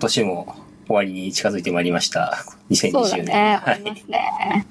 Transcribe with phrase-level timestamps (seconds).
[0.00, 0.56] 年も
[0.86, 2.44] 終わりに近づいてまいりました。
[2.70, 3.24] 2020そうだ年。
[3.26, 3.60] ね。
[3.62, 3.82] はい。
[3.82, 4.66] ね。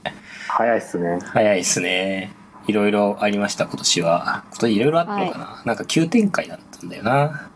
[0.48, 1.20] 早いっすね。
[1.22, 2.34] 早いですね。
[2.68, 4.44] いろいろありました、今年は。
[4.52, 7.50] 今年いろいろあったのかな、なんか急展開だったんだよな。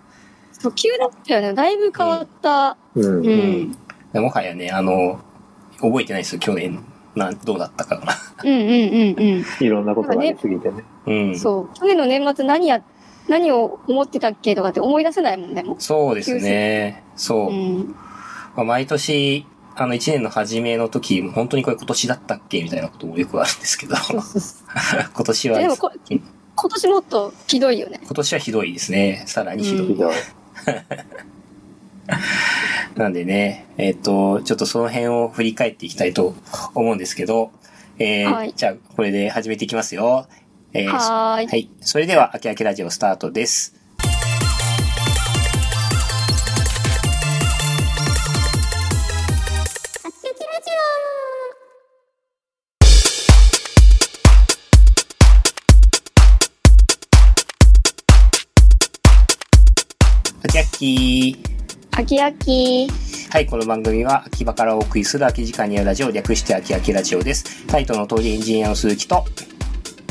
[0.51, 1.53] そう、急だったよね。
[1.53, 2.77] だいぶ変わった。
[2.95, 3.05] うん。
[3.05, 3.25] うん。
[3.25, 3.77] うん
[4.13, 5.19] でもはやね、あの、
[5.81, 6.83] 覚えてないですよ、去年。
[7.15, 8.13] なん、どうだったかな。
[8.43, 9.45] うんうんうんうん。
[9.59, 10.83] いろんなことがありすぎてね。
[11.07, 11.37] うん。
[11.37, 11.79] そう。
[11.79, 12.81] 去年の年末何や、
[13.27, 17.03] 何を思ってたっけとかって思い出せないもんね、もそうですね。
[17.15, 17.49] そうう。。
[17.49, 17.95] うん。
[18.55, 23.95] まあ、毎年、あの、一年の初めの時、本当にこれ今年だったっけみたいなこともよくあるんですけど。
[24.05, 26.23] 今年は、でもこうん
[26.55, 27.99] 今年もっとひどいよね。
[28.03, 29.23] 今年はひどいですね。
[29.25, 29.91] さらにひどい。
[29.93, 30.11] 以上。
[32.95, 36.35] なんでね、えっ、と、ちょっとその辺を振り返っていきたいと
[36.75, 37.51] 思うんですけど、
[37.99, 40.27] えーはいじゃあ、これで始めていきますよ。
[40.75, 41.47] えーはーい。
[41.47, 41.69] はい。
[41.81, 43.75] それでは、あきあきラジオスタートです。
[60.41, 61.37] あきあき
[61.91, 62.87] あきあき。
[63.29, 67.67] はい、この番組は秋葉からお送りする空き時間にあるラジオ、略して秋秋ラジオです。
[67.67, 69.23] タイトルの通りエンジニアの鈴木と、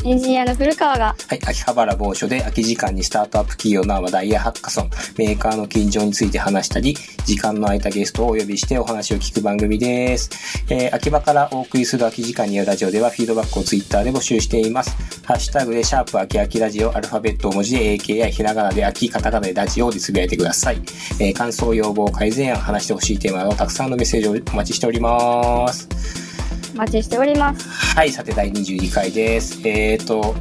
[0.05, 1.15] エンジニアの古川が。
[1.29, 10.29] はい、秋葉原某所で空き時間にスタートアップ企業の話題やハッカソン、メーカーの近所について話したり、時間の空いたゲストをお呼びしてお話を聞く番組です。
[10.69, 14.91] えー、秋葉からお送りする空き時間にあるラジオではフィードバックをツイッターで募集しています。
[15.23, 20.81] ハッシュタグでシャープ秋秋ラジオ、アルファベット文字で AK やひらがなで秋、カタカナでラジオでつぶやいてください。
[21.21, 26.32] えー、感想、要望、改善案、話してほしいテーマなどたくさんのメッセージをお待ちしております。
[26.73, 27.69] お待ちしております。
[27.95, 29.61] はい、さて第22回です。
[29.67, 30.33] えっ、と、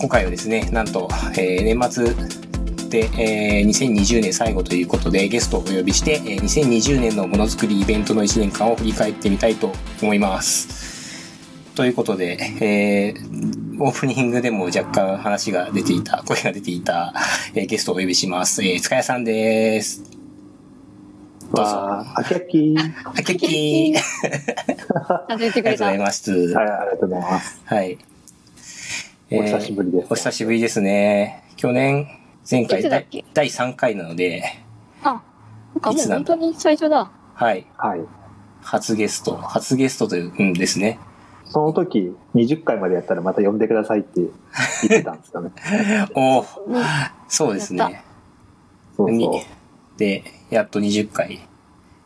[0.00, 2.14] 今回はですね、なんと、えー年末
[2.88, 11.36] で、えー2020年最後ということでゲストをお呼びして、えー2020年のものづくりイベントの1年間を振り返ってみたいと思います。
[11.74, 17.12] ということで、えーオープニングでも若干話が出ていた、声が出ていた、
[17.54, 18.64] えーゲストをお呼びします。
[18.64, 20.02] えー、塚谷さんです。
[21.52, 22.74] どうあ、あきあき。
[22.74, 23.98] はい、あけっきー。
[25.28, 26.66] あ、言ってくれたありがとうござい。
[26.66, 26.80] ます。
[26.80, 27.62] ありがとうございます。
[27.64, 27.98] はい。
[29.30, 31.44] お久しぶりですお久しぶりですね。
[31.56, 32.06] 去年、
[32.50, 32.82] 前回
[33.34, 34.42] 第3回なので、
[35.02, 35.22] あ、
[35.74, 36.34] なんかもいうつなんだ？
[36.34, 37.10] 本当に最初だ。
[37.34, 37.66] はい。
[37.76, 38.00] はい。
[38.62, 40.98] 初ゲスト、初ゲストという、うんですね。
[41.44, 44.30] その時、20回までやったらまた呼んでくださいって言っ
[44.88, 45.50] てたんですかね。
[46.14, 46.44] お
[47.28, 48.02] そうですね。
[48.96, 49.98] そうにそう。
[49.98, 51.40] で、やっと20回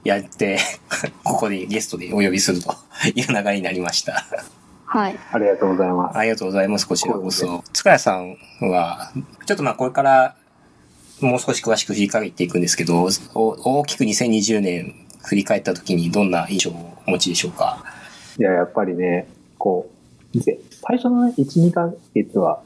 [0.04, 0.58] やって、
[1.24, 2.74] ここでゲストでお呼びすると
[3.14, 4.24] いう流れになりました。
[4.84, 5.16] はい。
[5.32, 6.18] ありがとうございます。
[6.18, 7.64] ありがとうございます、こちらこそそ。
[7.72, 8.36] 塚谷さん
[8.70, 9.12] は、
[9.46, 10.36] ちょっとまあこれから
[11.20, 17.84] もう少し詳しく振り返っていくんですけど、お大きく2020年振り返った時にどんな印象をお持ちでしょうか？
[18.38, 19.88] いや、やっぱりね、こ
[20.34, 22.62] う、ぜ最初のね、1、2ヶ月は、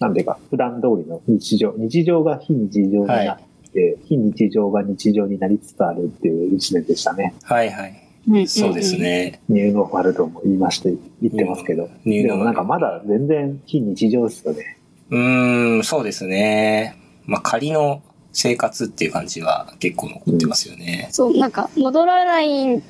[0.00, 3.38] なんでか、普段通りの日常、日常が非日常になっ
[3.72, 7.34] て、非日常が日常になりつつあるっていう1年でしたね。
[7.42, 8.08] はいはい。
[8.28, 8.96] うんそうです。
[8.96, 9.40] ね。
[9.48, 11.88] ニューノーマルとも言いまして、言ってますけど。
[12.04, 14.78] ニューノーマルでもなんかまだ全然非日常ですよね。
[15.10, 16.96] うーん、そうですね。
[17.26, 21.08] まあ仮の生活っていう感じは結構残ってますよね。
[21.10, 22.82] そう、なんか戻らないん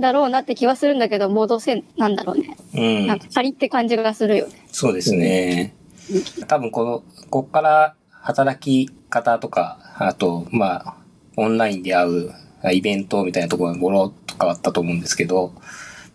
[0.00, 2.56] だろうなって気はするんだけど、戻せん、なんだろうね。
[2.74, 3.26] うんなんか。
[3.34, 4.52] 仮って感じがするよね。
[4.72, 5.74] そうですね。
[6.46, 7.94] 多分この、こっから
[8.28, 10.96] 働き方とか、あと、まあ、
[11.38, 12.34] オンラインで会う
[12.72, 15.62] イベントみたいなところがゴロッと変わったと思うんですけど、ま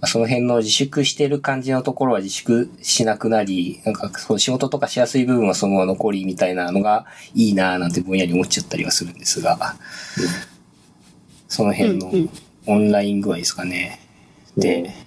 [0.02, 9.76] あその辺の自粛してる感じのところは自粛しなくなり、なんかそう仕事とかしやすい部分はそのまま残りみたいなのがいいなぁなんてぼんやり思っちゃったりはするんですが、
[11.48, 12.30] その辺のうんうん
[12.66, 14.00] オンライン具合ですかね。
[14.56, 15.06] で、ね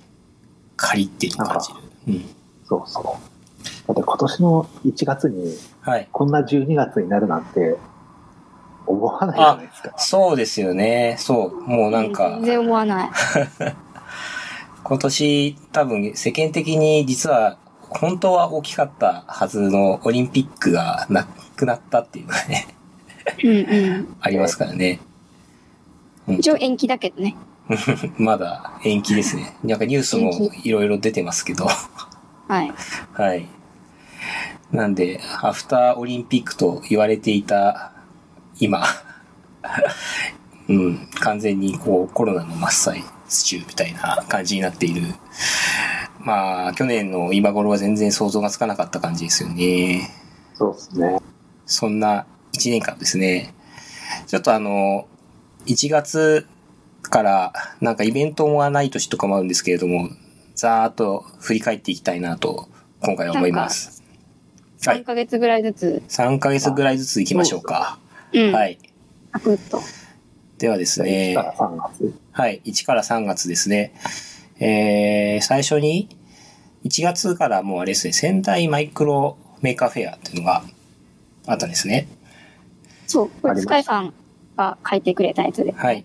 [0.77, 1.79] 借りって感じる。
[2.09, 2.25] うん。
[2.67, 3.36] そうそう。
[3.87, 6.09] だって今年の1月にはい。
[6.11, 7.77] こんな12月になるなんて
[8.87, 9.95] 思わないじゃないですか。
[9.97, 11.17] そうですよね。
[11.19, 11.61] そう。
[11.63, 13.11] もうなんか全、然思わない。
[14.83, 22.69] 今年多分世間的に実は本当は大きかったはずのオリンピックがなくなったっていうのがね、
[23.43, 24.17] うんうん。
[24.21, 25.01] ありますからね。
[26.29, 27.37] うん一応延期だけどね。
[28.19, 29.57] まだ延期ですね。
[29.63, 30.33] なんかニュースも
[30.65, 31.67] いろいろ出てますけど。
[32.49, 32.73] はい。
[33.13, 33.47] はい。
[34.73, 37.93] なんで、アフターオリンピックと言われていた
[38.59, 38.85] 今、
[40.69, 45.15] うん、完全にこうコロナの真っ最中みたいな感じになっている。
[46.21, 50.11] まあ、去年の今頃は全然想像がつかなかった感じですよね。
[50.55, 51.19] そうですね。
[51.67, 53.55] そんな一年間ですね。
[54.27, 55.07] ちょっとあの、
[55.67, 56.47] 1月
[57.03, 60.09] からなんかイベントがない年とかもあるんですけれども、
[60.55, 62.69] ざーっと振り返っていきたいなと、
[63.01, 63.96] 今回は思います。
[64.85, 67.99] はい3ヶ月ぐらいずつ、3ヶ月ぐらいずつ行きましょうか。
[68.33, 68.53] うん。。
[68.53, 68.79] はいい。
[69.33, 69.81] サクッと。
[70.59, 72.15] ではです1ねか、ら3月。
[72.33, 73.93] はい、1から3月ですね。
[74.59, 76.09] えー、最初に、
[76.85, 80.63] 1月からもうあれですね、仙台マイクロメーカーフェアっていうのが
[81.47, 82.09] あったんですね。
[83.07, 84.15] そう、これ、スカイさん
[84.57, 85.73] が書いてくれたやつで。
[85.73, 86.05] はい。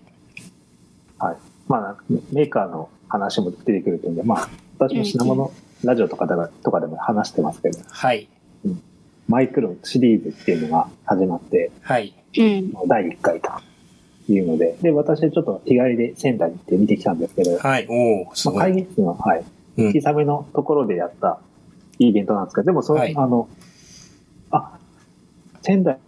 [1.18, 1.36] はい。
[1.68, 4.48] まあなんか、メーカーの話も出てくるというんで、まあ、
[4.78, 5.52] 私も品物、
[5.84, 8.28] ラジオとかではとかでも話してますけど、はい。
[9.28, 12.14] マイクロシリーズっていうのが始まって、はい。
[12.36, 12.72] うん。
[12.88, 13.50] 第1回と
[14.28, 17.86] いうので、で、私ちょっと日帰りで仙台に行って見てきたんですけど、はい。
[17.88, 18.72] おー、すまあ、ごい。
[18.72, 19.44] 会議室の、はい、
[19.78, 20.00] うん小。
[20.00, 21.40] さめのところでやった
[21.98, 23.48] イベントなんですけど、でもその、はいあの、
[24.50, 24.78] あ、
[25.62, 25.98] 仙台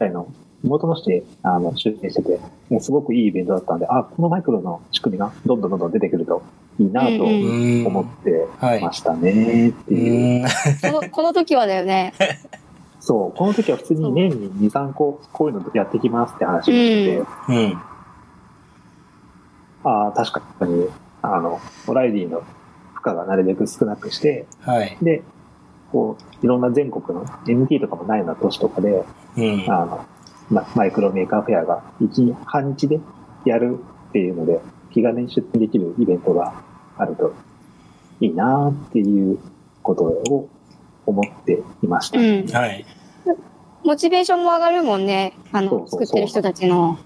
[0.00, 0.32] の
[0.64, 2.40] 元の人であの出展してて、
[2.70, 6.42] ねすごくいいイベントだったんで、あ、このマイクロの仕組みがどんどんどんどん出てくると
[6.78, 8.80] いいなと思ってはい。
[8.80, 10.46] ましたねってういう。
[10.82, 12.12] この、この時はだよね。
[13.00, 17.16] そう、この時は普通に年に2、3個こういうのやってきますって話をしてて、
[17.48, 17.82] うんうん。
[19.84, 20.88] ああ、確かに、
[21.22, 22.42] あの、オライリーの
[22.94, 24.98] 負荷がなるべく少なくして、はい。
[25.00, 25.22] で、
[25.92, 29.04] こう、いろんな全国の MT とかもないような都市とかで、
[29.36, 29.64] うん。
[29.68, 30.04] あの、
[30.50, 33.00] ま、マイクロメーカーフェアが一半日で
[33.44, 33.78] やる
[34.08, 34.60] っていうので、
[34.90, 36.62] 気軽に出店できるイベントが
[36.96, 37.34] あると
[38.20, 39.38] いいなっていう
[39.82, 40.48] ことを
[41.06, 42.18] 思っていました。
[42.18, 42.46] うん。
[42.46, 42.84] はい。
[43.84, 45.34] モチベーションも上がるもんね。
[45.52, 46.98] あの、そうそうそう作ってる人たちの。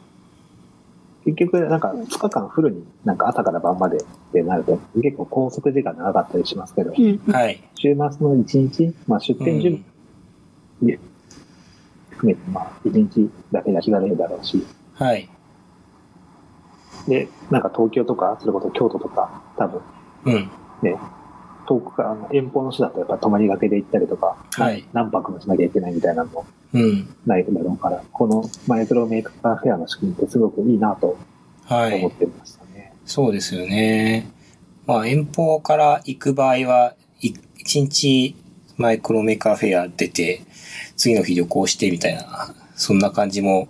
[1.25, 4.01] 結局、なんか2日間フルになんか朝から晩までっ
[4.33, 7.21] てなると、結構拘束時間長かったりしますけど、うん。
[7.33, 7.63] はい。
[7.75, 9.85] 週末の1日、まあ出店準
[10.81, 10.99] 備
[12.23, 14.65] 含めて、まあ1日だけが気軽いだろうし、
[14.95, 15.29] はい。
[17.09, 19.81] で、なんか東京とか、それこそ京都とか、多分
[20.25, 20.51] うん。
[20.83, 20.97] ね、
[21.67, 27.15] 遠くから、遠方の人だとやっぱ泊まりがけで行ったりとか、はい何泊もしなきゃいけないみたいなのもうん。
[27.27, 31.19] ないだろうから、このマイクロメーカーフェアの仕組みってすごくいいなと
[31.65, 31.95] はい。
[31.99, 32.93] 思ってましたね。
[33.05, 34.31] そうですよね。
[34.87, 38.35] まあ、遠方から行く場合は、い一日
[38.77, 40.43] マイクロメーカーフェア出て、
[40.97, 43.69] 次の日旅行してみたいな、そんな感じも、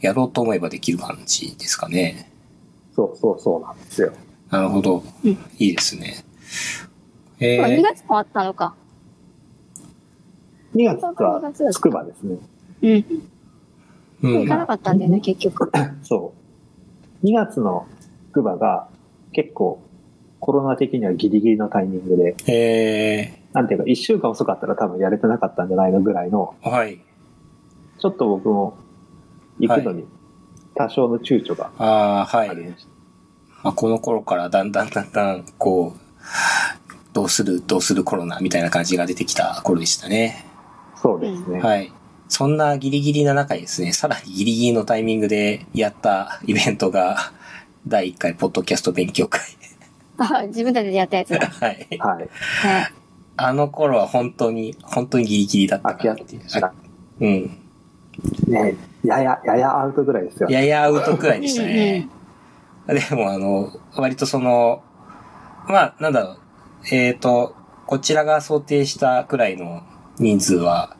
[0.00, 2.30] やろうと思えばできる感じですかね。
[2.94, 4.12] そうそうそうなんですよ。
[4.50, 5.02] なるほど。
[5.24, 6.24] うんいいですね。
[7.40, 8.74] えまあ2ー、月もあったのか。
[10.74, 11.02] 2月
[11.62, 12.36] はつくばですね。
[12.82, 13.04] うん。
[14.22, 14.56] うん行か。
[14.58, 15.70] なかったんだよね、結局。
[16.02, 16.32] そ
[17.22, 17.26] う。
[17.26, 17.86] 2月の
[18.30, 18.88] つくばが
[19.32, 19.80] 結構
[20.40, 27.00] コロナ的にはギリギリのタイミングで、えなんていうか1週間遅かったら多分やれてなかったんじゃないのぐらいの、ー、はい。
[27.98, 28.76] ちょっと僕も
[29.58, 30.04] 行くのに
[30.74, 32.48] 多少の躊躇がああ、はい。
[32.50, 32.88] ありました。
[33.64, 36.00] まあ、この頃からだんだんだんだん、こう、
[37.12, 40.44] どうする、どうするコロナみたいな感じが出てきた頃でしたね。
[40.94, 41.60] そうですね。
[41.60, 41.92] はい。
[42.28, 47.32] そんなギリギリな中にですね、さらにギリギリのタイミングでやったイベントが、
[47.88, 49.40] 第1回ポッドキャスト勉強会。
[50.18, 51.30] あ、自分たちでやったやつ。
[51.30, 51.38] ね。
[51.60, 51.98] はい。
[51.98, 52.28] はい。
[53.36, 56.48] あの頃は本当に、本当にギリギリだったなっていう。
[56.48, 56.72] した。
[57.20, 57.58] うん。
[58.46, 60.48] ねやや、ややアウトぐらいですよ。
[60.48, 62.08] ややアウトくらいでしたうんね。
[62.88, 64.82] でもあの、割とその、
[65.68, 66.38] まあ、なんだろう、
[66.92, 67.54] えっ、と、
[67.86, 69.82] こちらが想定したくらいの
[70.18, 70.96] 人数は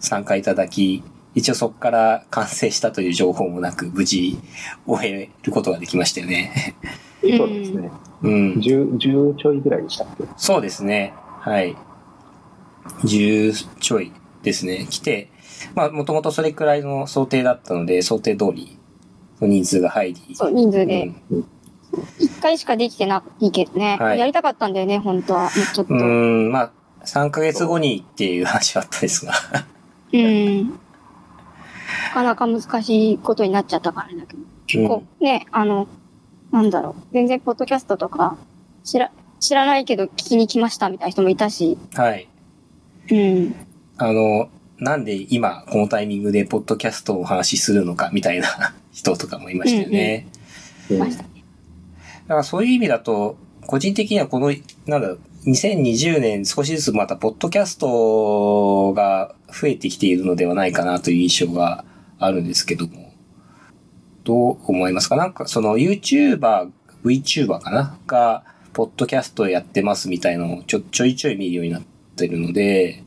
[0.00, 1.02] 参加いただき、
[1.34, 4.38] 一応そこから完成したという情報もなく、無事
[4.86, 6.76] 終えることができましたよね。
[7.22, 7.38] うん。
[7.38, 7.90] そうですね。
[8.22, 8.52] うん。
[8.54, 10.24] 10、10ちょいぐらいでしたっけ？
[10.36, 11.14] そうですね。
[11.40, 11.76] はい。
[13.04, 14.86] 10ちょいですね。
[14.90, 15.30] 来て、
[15.74, 18.78] まあ、もともとそれくらいの想定だったので、想定通り
[19.40, 20.34] の人数が入り。
[20.34, 21.12] そう、人数で。
[21.30, 21.44] うん
[22.18, 23.96] 一回しかできてないけどね。
[23.98, 25.44] はいやりたかったんだよね、本当は。
[25.44, 25.94] もうちょっと。
[25.94, 26.72] うーん、まあ、
[27.04, 29.32] 3ヶ月後にっていう話はあったですが。
[30.12, 30.68] うん。
[30.70, 30.76] な
[32.12, 34.42] かなか難しいことになっちゃったからだけど。
[34.66, 35.88] 結構ね、あの、
[36.52, 37.02] なんだろう。
[37.12, 38.36] 全然ポッドキャストとか、
[38.84, 41.78] 知ら、知らないけど聞きに来ましたみたいな人もいたし。
[41.94, 42.28] はい。
[43.10, 43.54] うん。
[43.96, 50.26] あの、なんで今このタイミングでポッドキャストをお話しするのかみたいな 人とかもいましたよね。
[50.90, 51.28] うんましただ
[52.28, 54.52] からそういう意味だと、個人的にはこの、
[54.86, 61.84] なんだろう、2020年少しずつまたポッドキャストが増えてきているのではないかなという印象が
[62.18, 63.12] あるんですけども、
[64.24, 65.16] どう思いますか？
[65.16, 66.70] なんかその YouTuber、
[67.04, 67.98] VTuber かな？
[68.06, 71.82] が、ポッドキャストやってますみたいなのをちょ、ちょいちょい見るようになっ
[72.16, 73.04] てるので、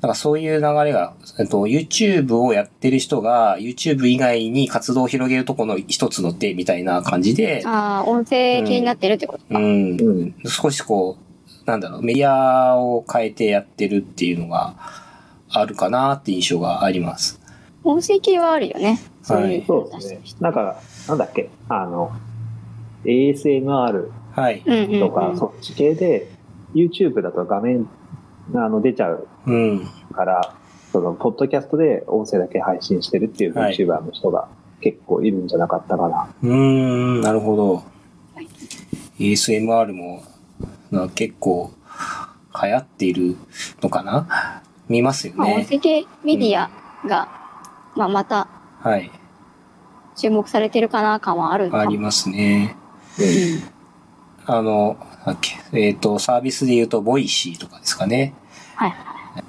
[0.00, 9.58] なんかそういう流れが、えっと、YouTube をやってる人が YouTube 以外に活動を広げるとこの一つの手みたいな感じで、ああ、音声系になってるってことか。
[9.58, 10.34] うん、うん。
[10.46, 14.76] 少しこう、なんだろう、メディアを変えてやってるっていうのが
[15.48, 17.40] あるかなって印象があります。
[17.82, 19.00] 音声系はあるよね。
[19.22, 19.64] そういう。
[19.66, 20.20] そうですね。
[20.40, 22.12] なんか、なんだっけ、あの、
[23.04, 24.62] ASMR はい。
[24.64, 25.00] うんうん、うん。
[25.00, 26.30] とか、そっち系で、
[26.74, 27.88] YouTube だと画面、
[28.54, 29.88] あの、出ちゃううん。
[30.12, 30.54] から、
[30.92, 34.48] その、ポッドキャストで音声だけ配信してるっていうはい YouTuber の人が
[34.80, 36.28] 結構いるんじゃなかったかな。
[36.42, 37.82] うーん、なるほどは
[38.42, 38.48] い
[39.18, 40.22] ASMR も
[40.90, 41.70] な結構
[42.62, 43.36] 流行っている
[43.82, 44.62] のかな？
[44.88, 45.66] 見ますよまあ、音ね。
[45.68, 46.70] 声系メディア
[47.08, 47.28] が、
[47.96, 48.46] まあ、また
[48.80, 49.10] はい。
[50.14, 52.76] 注目されてるかな感はあるありますね。
[53.18, 53.75] うん
[54.46, 58.34] あの、なんだっけ、えっ、と、サービスで言うと、ボイシーとかですかね。
[58.76, 58.94] はい。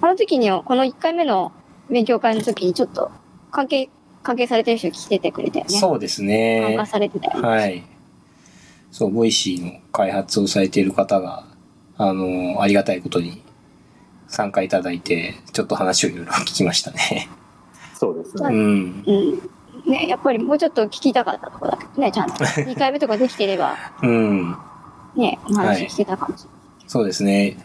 [0.02, 1.52] あの時には、この1回目の
[1.90, 3.12] 勉強会の時にちょっと
[3.52, 3.90] 関係、
[4.24, 5.78] 関係されてる人来ててくれたよね。
[5.78, 6.86] そうです参ね加。
[6.86, 7.48] されてたよね。
[7.48, 7.84] はい。
[8.92, 11.46] そう、ボイシーの開発をされている方が、
[11.98, 13.44] あの、ありがたいことに
[14.28, 17.30] 参加いただいて、ちょっと話をいろいろ聞きましたね。
[17.94, 18.50] うそうですね。
[18.50, 19.04] ん。
[19.06, 19.92] うん。
[19.92, 22.34] ね、やっぱりもうちょっと聞きたかったとこだけどね、ちゃんと。
[22.66, 24.58] 2回目とかできてれば、うん。
[25.18, 26.58] ね、お話ししてたかもしれない。
[26.88, 27.58] そうですね。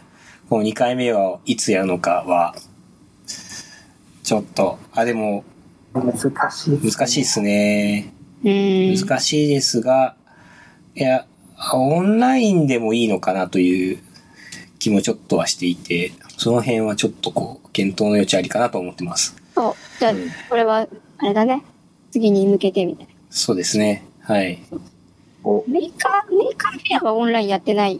[0.49, 2.55] この2回目はいつやるのかは、
[4.23, 5.43] ちょっと、あ、でも、
[5.93, 6.91] 難しいですね。
[6.91, 8.13] 難しいですね。
[8.43, 8.95] うん。
[8.95, 10.15] 難しいですが、
[10.95, 11.25] いや、
[11.73, 13.99] オンラインでもいいのかなという
[14.79, 19.35] 気もちょっとはしていて、その辺はちょっとこう、検討の余地ありかなと思ってます。
[19.55, 19.73] そう。
[19.99, 21.63] じゃあうん、これは、あれだね。
[22.11, 23.13] 次に向けてみたいな。
[23.29, 24.03] そうですね。
[24.21, 24.59] はい。
[25.43, 27.99] おメーカー、メーカーフェアはオンラインやってない、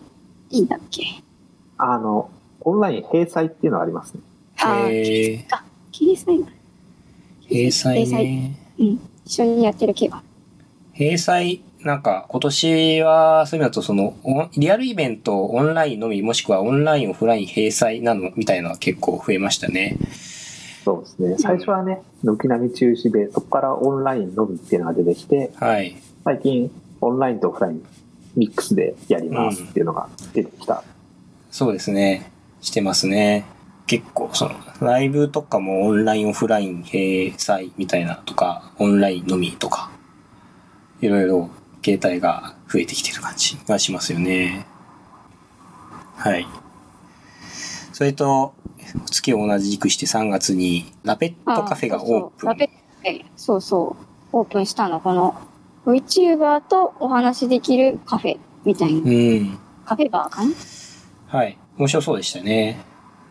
[0.50, 1.04] いいんだっけ？
[1.78, 2.30] あの、
[2.62, 4.22] オンライン併催っていうのはありますね。
[4.60, 4.88] ああ。
[4.88, 6.48] 併催だ。
[7.50, 8.58] ー、閉鎖ね。
[8.80, 9.00] うん。
[9.26, 10.22] 一緒にやってる気が。
[10.98, 14.16] 閉鎖、なんか今年はそういう意味だとその
[14.56, 19.98] リアルイベントオンラインのみもしくはオンラインオフライン閉鎖なのみたいなのは結構増えましたね。
[20.86, 21.36] そうですね。
[21.40, 25.96] 最初はね、軒並み中止で、そこからオンラインのみっていうのが出てきて、はい。
[26.26, 26.72] 最近
[27.04, 27.86] オンラインとオフライン
[28.36, 30.84] ミックスでやりますっていうのが出てきた。
[31.52, 32.32] そうですね。
[32.62, 33.46] してますね。
[33.86, 39.92] 結構そのライブとかもオンラインオフライン閉鎖みたいなとかオンラインのみとか
[41.02, 41.50] いろいろ
[41.82, 44.66] 形態が増えてきてる感じがしますよね。
[46.16, 46.48] はい。
[47.92, 48.54] それと
[49.12, 52.58] 月を同じくして3月にラペットカフェがオープあそうそうラン。
[52.58, 53.96] ペットカフェ、そうそ
[54.32, 55.02] う、オープンしたの。
[55.02, 55.36] この
[55.86, 59.00] VTuber とお話しできるカフェみたいな。
[59.00, 59.60] うん。
[59.86, 60.52] カフェバーかな？
[61.28, 61.58] はい。
[61.78, 62.80] 面白そうでしたね。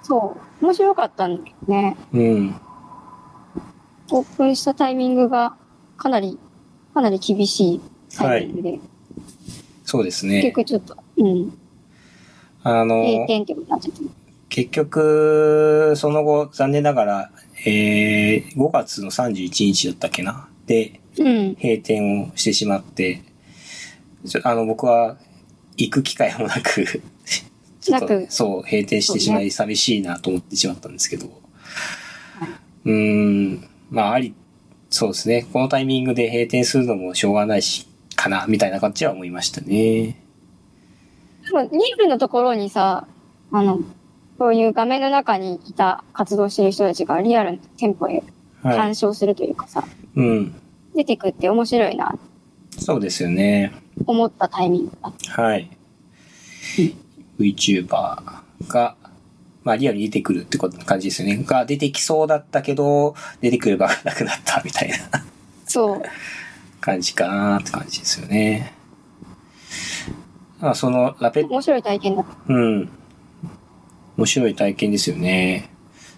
[0.03, 0.65] そう。
[0.65, 1.97] 面白かったんだけどね。
[2.13, 2.55] うん。
[4.11, 5.57] オープンしたタイミングが
[5.97, 6.39] かなり、
[6.93, 7.81] かなり厳しい
[8.15, 8.81] タイミングで。
[9.85, 10.53] そうです結ね。
[10.53, 11.59] 局ちょっと、うん。
[12.63, 14.03] あの、閉店ってことになっちゃった。
[14.49, 17.31] 結局、その後、残念ながら、
[17.65, 20.49] えー、5月の31日だったっけな。
[20.67, 21.02] で、うん。
[21.17, 23.23] 閉店をしてしまって、
[24.27, 25.17] ちょあの、僕は
[25.77, 27.03] 行く機会もなく、
[27.81, 31.27] ちょっとそう、閉店してしまい寂しいなと思ってしまったんですけど。
[32.85, 34.35] うーん、まあ、あり、
[34.91, 35.47] そうですね。
[35.53, 40.17] このタイミングで閉店するのもしょうがないし、かな、みたいな感じは思いましたね。
[41.45, 43.07] でも、リアルのところにさ、
[43.51, 43.81] あの、
[44.39, 48.23] そういう画面の中にいた活動してる人たちがリアルの店舗へ
[48.63, 48.95] はい干。
[48.95, 50.55] 渉するというかさ、うん。
[50.95, 52.19] 出てくって面白いな、
[52.79, 53.73] そうですよね。
[54.07, 54.91] 思ったタイミング。
[55.29, 55.71] はい。
[57.39, 57.89] VTuber
[58.69, 58.97] が、
[59.65, 61.43] まあリアルに出てくるってこと感じですよね。
[61.45, 64.97] が出てきそうだったけど、出てくる場がなくなったみたいな
[65.67, 66.03] そう。
[66.81, 68.75] 感じかなって感じですよね。
[70.61, 72.25] まあそのラペット、面白い体験だ。
[72.49, 72.89] うん。
[74.17, 75.71] 面白い体験ですよね。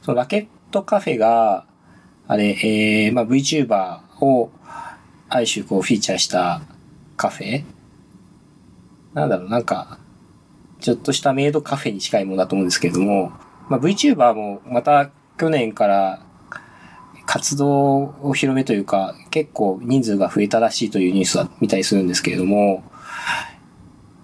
[0.03, 1.67] そのラケットカフェが、
[2.27, 4.51] あれ、えー、まあ VTuber を、
[5.29, 6.63] ある種こうフィーチャーした
[7.17, 7.65] カフェ？
[9.15, 9.99] なんだろう、なんか、
[10.81, 13.33] ちょっとしたメイドカフェに近いものだと思うんですけれども、
[13.69, 16.21] まあ VTuber もまた去年から
[17.27, 22.85] 活動を広めというか、結構人数が増えたらしいというニュースだ見たりするんですけれども、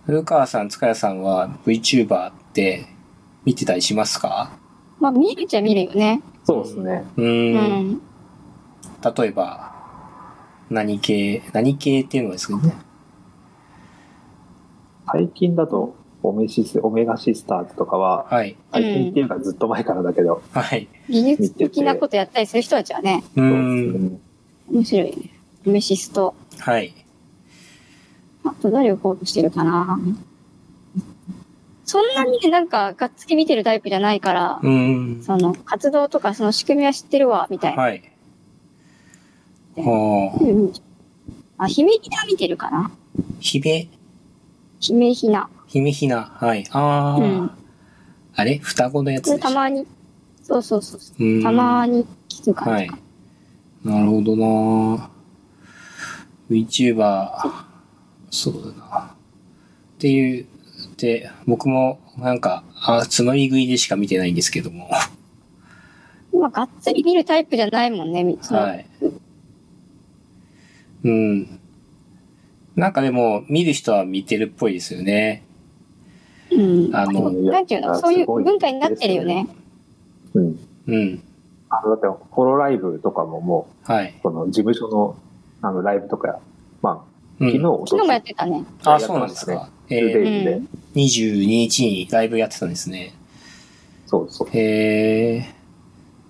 [0.04, 2.86] 古川さん、塚谷さんは VTuber って
[3.44, 4.52] 見てたりしますか？
[4.98, 6.20] まあ、見るっちゃ見るよね。
[6.44, 7.04] そうですね。
[7.16, 7.22] う。
[7.22, 8.02] ん。
[9.16, 9.69] 例えば、
[10.70, 12.74] 何系、何系っていうのがですけどね。
[15.12, 18.56] 最近だと、オメシス、オメガシスターズとかは、はい。
[18.72, 20.88] 最近っていうかずっと前からだけど、はい。
[21.08, 23.42] 技術的なことやったりする人たちはね、う。
[23.42, 24.20] ん
[24.70, 25.30] 面白いよね。
[25.64, 26.34] メシスト。
[26.58, 26.94] はい。
[28.44, 29.98] あと誰をフォローしてるかな？
[31.84, 35.22] そんなにね、なんか、がっつり見てるタイプじゃないから、うん。
[35.24, 37.82] その、活動とかその仕組みは知ってるわ、みたいな。
[37.82, 38.12] はい。
[39.80, 40.44] はあ。
[40.44, 40.72] うん
[41.62, 42.90] あ、姫ひな見てるかな？
[43.38, 43.88] 姫、
[44.80, 45.50] 姫ひな。
[45.66, 46.32] 姫ひな。
[46.40, 46.64] はい。
[46.70, 47.50] ああ、うん。
[48.34, 48.56] あれ？
[48.56, 49.86] 双子のやつたたまに、
[50.42, 51.22] そうそうそうそう。
[51.22, 52.98] うんたまに聞く感はいじか。。
[53.84, 55.10] なるほどな
[56.50, 57.30] VTuber、
[58.30, 59.00] そうだな。
[59.00, 60.46] っていう、
[60.96, 64.90] で、僕もなんか、あ、角り食いでしか見てないんですけども。
[66.32, 68.86] まあ、がっつり見るタイプじゃないもんね、みそのはい。
[71.04, 71.60] うん。
[72.76, 75.44] なんかでも、見る人は見てるっぽいですよね。
[76.50, 76.94] うん。
[76.94, 79.48] あのなんていうの、そういう文化になってるよね。
[80.34, 80.58] うん。
[80.86, 81.22] うん。
[81.68, 84.14] あの、だって、ホロライブとかももはい。
[84.18, 85.16] う、その、事務所の、
[85.62, 86.40] あの、ライブとか、
[86.82, 88.64] まあ、うん昨日、おと昨日もやっとてたね。
[88.84, 89.70] あ、そうなんですか。
[89.88, 93.14] いえー、2days で、うん22日にライブやってたんですね。
[94.06, 94.48] そうそう。
[94.50, 95.54] へえ。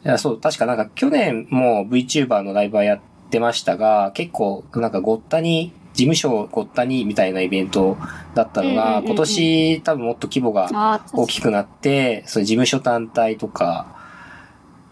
[0.04, 3.00] いや、そう、確かなんか去年も VTuber のライブはやっ
[3.30, 7.96] てましたが、結構なんかごったに、事務所ごったにみたいなイベント
[8.34, 13.96] だったのが、今年多分もっと規模が大きくなって、その事務所単体とか、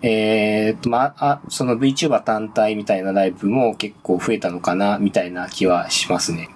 [0.01, 6.49] えーっと、まあ、あ、その VTuber 単体みたいなライブも結構増えたのかな、みたいな気はしますね。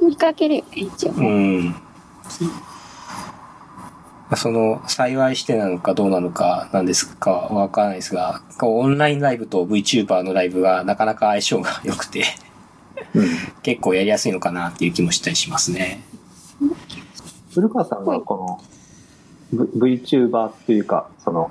[0.00, 1.12] に見かけるよね、一応。
[1.12, 1.74] うん。
[4.36, 12.24] その、幸いしてなのかどうなのかなんですかわからないですが、こうオンラインライブと VTuber のライブがなかなか相性が良くて、
[13.14, 13.28] うん。
[13.62, 16.02] 結構やりやすいのかなっていう気もしたりしますね。
[17.52, 18.60] 古川さんがこ
[19.52, 21.50] の、v、VTuber っていうか、その、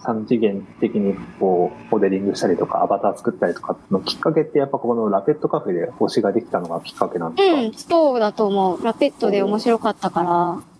[0.00, 8.84] 三次元的にこう、モデリングしたりとか、アバター作ったりとかのきっかけって、やっぱこのラペットカフェで推しができたのがきっかけなんですか、うん、そうだと思う。
[8.84, 10.71] ラペットで面白かったから、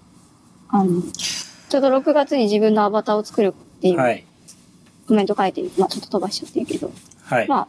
[0.73, 4.25] あの、ちょうど6月に自分のアバターを作るっていうはい。
[5.07, 5.71] コメント書いてる。
[5.79, 6.91] まあちょっと飛ばしちゃってるけど。
[7.25, 7.49] はい。
[7.49, 7.69] まあ、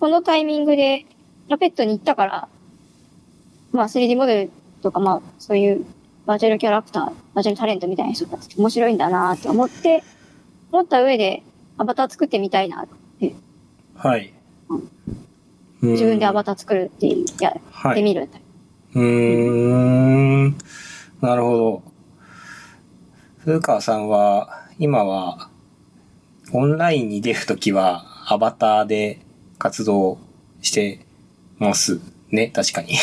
[0.00, 1.06] このタイミングで
[1.48, 2.48] ラペットに行ったから、
[3.72, 4.50] まあ 3D モデル
[4.82, 5.84] とかまあそういう
[6.26, 10.02] バーチャルキャラクター、バーチャルタレントみたいな人たち面白いんだなって思って、
[10.72, 11.42] 思った上で
[11.78, 12.88] アバター作ってみたいなっ
[13.20, 13.34] て、
[13.94, 14.32] はい。
[15.82, 17.92] 自分でアバタター作るっていう、やはい。
[17.92, 18.28] ってみる。
[18.94, 20.56] うーん。
[21.20, 21.82] なるほど。
[23.38, 25.50] 古川さんは、今は、
[26.52, 29.20] オンラインに出るときは、アバターで
[29.58, 30.18] 活動
[30.60, 31.06] して
[31.58, 32.00] ます
[32.30, 32.96] ね、確かに。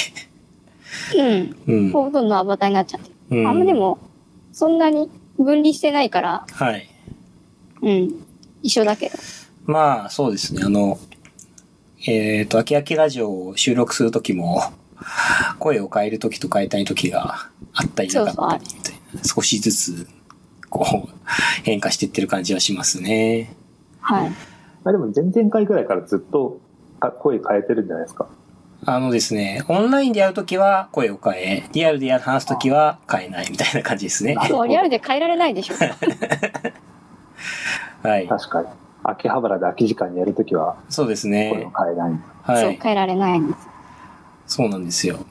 [1.17, 1.55] うん。
[1.67, 1.91] うん。
[1.91, 3.15] ほとんどアバターになっちゃってる。
[3.39, 3.97] うんあんまでも、
[4.51, 6.89] そんなに分離してないから、はい。
[7.81, 8.25] うん。
[8.61, 9.17] 一緒だけど。
[9.65, 10.61] まあ、そうですね。
[10.63, 10.99] あの、
[12.05, 14.61] えっ、と、秋秋ラジオを収録するときも、
[15.59, 20.07] 声を変えるときと変えたいときがあったりなかったりみたいな、少しずつ、
[20.69, 21.15] こう、
[21.63, 23.55] 変化していってる感じはしますね。
[24.01, 24.29] はい。
[24.83, 26.59] まあでも前々回ぐらいからずっと
[26.99, 28.27] あ声変えてるんじゃないですか？
[28.85, 34.35] あのですね、オンラインでやるときは声を変え、リアルでやる話すときは変えないみたいな感じですね。
[34.49, 35.75] そう、リアルで変えられないでしょ。
[38.05, 38.27] はい。
[38.27, 38.67] 確かに。
[39.05, 41.71] 秋葉原で空き時間にやるときはそうです声をね。
[41.77, 42.19] 変えない。
[42.43, 42.61] はい、。
[42.61, 43.67] そう変えられないんです。
[44.53, 45.25] そうなんですよ。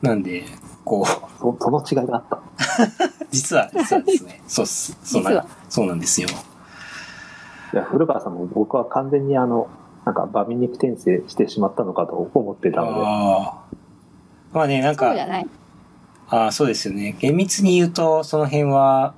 [0.00, 0.44] なんで、
[0.84, 2.40] こう、そその違いがあった。
[3.32, 4.96] 実は、実はですね、そうっす。
[5.02, 6.28] そうな実はそうなんですよ。
[7.74, 9.66] いや、古川さんも僕は完全にあの、
[10.04, 13.58] なんかバミ肉転生してしまったのかと思ってたので、ああ。
[14.52, 15.16] まあね、なんか
[16.30, 17.16] そあ、そうですよね。
[17.18, 19.14] 厳密に言うと、その辺は、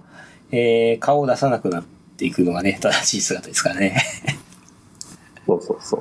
[0.51, 1.85] えー、顔を出さなくなっ
[2.17, 4.03] ていくのがね、正しい姿ですからね。
[5.47, 6.01] そうそうそう。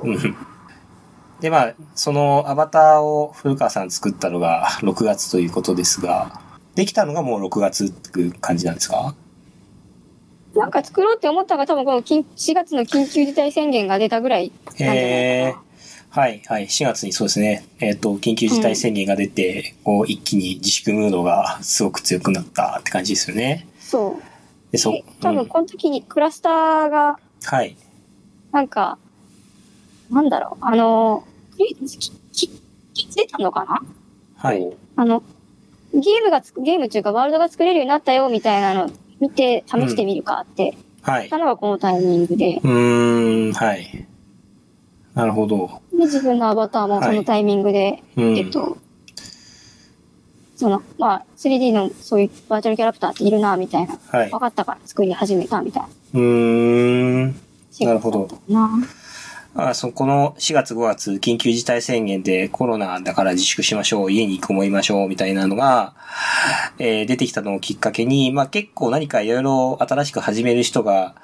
[1.40, 6.40] うんで、まあ、そのアバターを古川さん作ったのが6月ということですが、
[6.74, 9.14] できたのがもう6月っていう感じなんですか？
[10.54, 16.64] なんか作ろうって思ったのが多分この緊4月の緊急事態宣言が出たぐらいなんじゃないえかー、はい、はい。
[16.64, 17.64] 4月にそうですね。
[17.78, 23.66] えっ、と、緊急事態宣言が出て、こう、一気に自粛ムードがすごく強くなったって感じですよね。
[23.76, 23.82] な。
[23.82, 24.22] そう。
[24.72, 27.76] で、そで、多うん分この時にクラスターが、はい。
[28.50, 28.98] なんか、
[30.10, 31.24] なんだろう、あの、
[31.66, 31.98] き
[32.32, 32.48] き
[32.94, 33.82] き出たのかな
[34.36, 34.72] はい。
[34.96, 35.22] あの、
[35.92, 41.38] ゲームがつく、ゲームっていうかワールドが作れるようになったよみたいなの見て試してみるかって、はいた。
[41.38, 44.06] のがこのタイミングで、うん、はい。
[45.14, 45.80] なるほど。
[45.92, 48.36] で、自分のアバターもそのタイミングで、うん。
[48.38, 48.78] えっと、
[50.56, 53.98] その、まあ、3D のそういうバーチャルキャラクターっているな、みたいな。
[54.08, 54.40] はい分。
[54.40, 55.88] かったから作り始めた、みたいな。
[56.14, 57.26] うーん。
[57.80, 58.70] なるほど仕事だったな。
[59.54, 65.94] あそこの4月5月緊急事態宣言でコロナだから自粛しましょう、家にこもりましょうみたいなのが、
[66.78, 71.16] えー出てきたのをきっかけに、まあ結構何かいろいろ新しく始める人が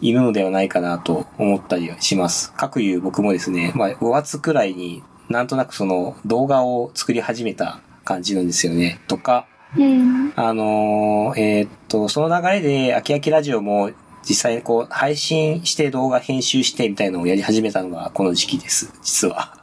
[0.00, 2.52] いるのではないかなと思ったりします。
[2.56, 9.00] 各いう僕もですね、まあ5月くらいになんとなくその動画を作り始めた感じなんですよね。
[9.08, 10.32] とか、うん。
[10.36, 13.90] あのーえーっと、その流れで、あきあきラジオも
[14.28, 19.58] 実際にこう、配信して動画編集してみたいなのをやり始めたのがこの時期です、実は。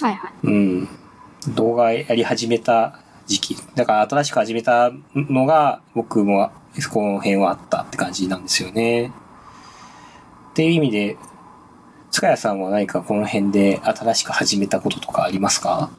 [0.00, 0.32] はいはい。
[0.44, 0.88] うん。
[1.54, 3.56] 動画やり始めた時期。
[3.74, 6.50] だから新しく始めたのが、僕も
[6.92, 9.12] この辺はあったって感じなんですよね。
[10.50, 11.16] っていう意味で、
[12.10, 15.90] 塚谷さんは何かこの辺で新しく始めたこととかありますか？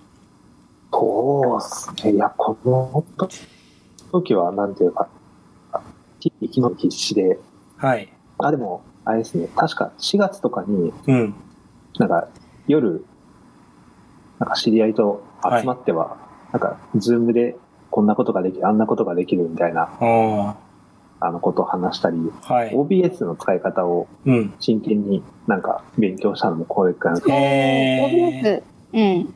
[0.94, 2.14] そうっすね。
[2.14, 3.04] いや、この
[4.12, 5.08] 時は、なんていうか、
[6.30, 7.40] 生きの必死で、
[7.78, 8.12] はい。
[8.38, 11.34] あ、でも、あれですね、確か4月とかに、うん。
[11.98, 12.28] なんか
[12.68, 13.06] 夜、
[14.40, 16.18] なんか知り合いと集まっては、
[16.52, 17.56] なんか、ズームで
[17.90, 19.90] こんなことができる、あんなことができるみたいな、
[21.20, 22.72] あのことを話したり、はい。
[22.72, 24.54] OBS の使い方をうん。
[24.60, 28.64] 真剣になんか勉強したのもこれから、へ OBS。
[28.94, 29.34] うん。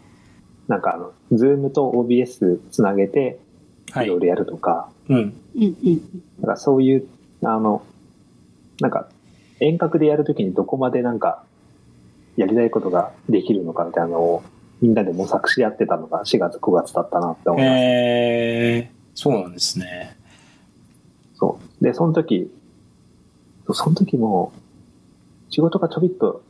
[0.68, 3.40] なんかあの、ズームと OBS つなげて、
[4.04, 5.18] いいろいろやるとか、うん。
[5.18, 6.02] うんうん。
[6.42, 7.08] なんかそういう、
[7.44, 7.84] あの、
[8.80, 9.08] なんか
[9.60, 11.44] 遠隔でやるときにどこまでなんか
[12.36, 14.44] やりたいことができるのかみたいなのを
[14.82, 17.74] みんなで模索し合ってたのが4月5月だったなって思います。
[17.76, 20.18] へえ、そうなんですね。
[21.36, 21.84] そう。
[21.84, 22.52] で、その時、
[23.72, 24.52] その時も
[25.50, 26.44] 仕事がちょびっと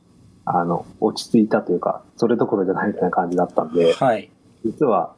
[0.46, 4.30] あの落ち着いたというか、それどころじゃないみたいな感じだったんで、はい。
[4.64, 5.14] 実は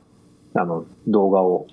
[0.54, 1.68] あの動画を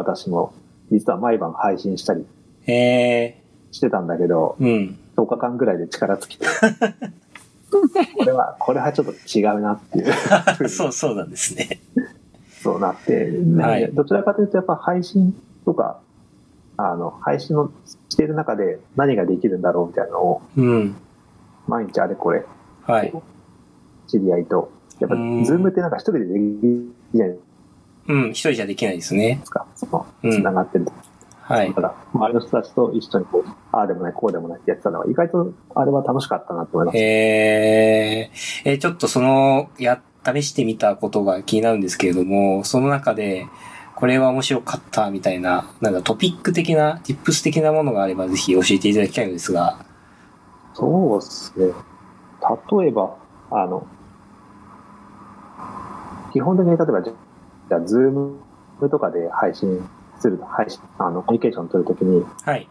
[0.00, 0.52] 私も
[0.90, 2.26] 実は毎晩配信したり
[2.66, 4.98] してたんだけど、うん。
[5.16, 6.46] 10日間ぐらいで力尽きて、
[8.16, 10.12] これは、これはちょっと違うなっていう
[10.68, 11.80] そう、そうなんですね。
[12.62, 15.34] そうなって、はいどちらかというとやっぱ配信
[15.64, 16.00] とか、
[16.76, 17.70] あの、配信を
[18.08, 20.96] している中で何ができるんだろうみたいなのを、うん。
[21.68, 22.44] 毎日あれこれ、
[22.82, 23.12] はい。
[24.08, 26.84] 知り合いと、やっぱ、うんズームってなんか一人でできる
[27.14, 27.42] じゃないで
[28.08, 29.42] うん、一人じゃできないですね。
[29.76, 30.86] その、うん繋がってる。
[31.42, 31.74] はいだ。
[31.74, 36.98] から、周りの人たちと一緒にこう、ああでもない、こうでもないってやってたのは、意外とあれは楽しかったなと思います。
[36.98, 38.30] へえ、
[38.64, 43.46] え、ちょっとその、や、試してみたことが気になるんですけれども、その中で、
[43.96, 49.84] これは面白かったみたいな、なんかトピック的な、ティップス的なものがあればぜひ教えていただきたいのですが。
[50.74, 51.72] そうですね。
[52.80, 53.16] 例えば、
[53.50, 53.86] あの、
[56.32, 57.02] 基本的に例えば、
[57.70, 58.40] じゃあ、ズーム
[58.90, 62.68] とかで配信する、配信、あの、コミュニケーション取るときに、はい。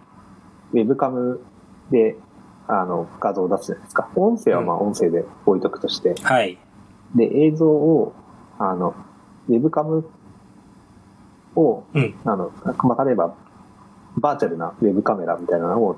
[0.73, 1.39] ウェブカム
[1.89, 2.17] で、
[2.67, 4.09] あの、画像を出すじゃないですか。
[4.15, 6.57] 音声はまあ音声で置いとくとして、はい。
[7.15, 8.13] で、映像を、
[8.59, 8.93] あの、
[9.47, 10.05] ウェブカム
[11.55, 12.13] を、うん。
[12.25, 12.51] あの、
[12.83, 13.33] まあ、例えば、
[14.17, 15.95] バーチャルなウェブカメラみたいなのを、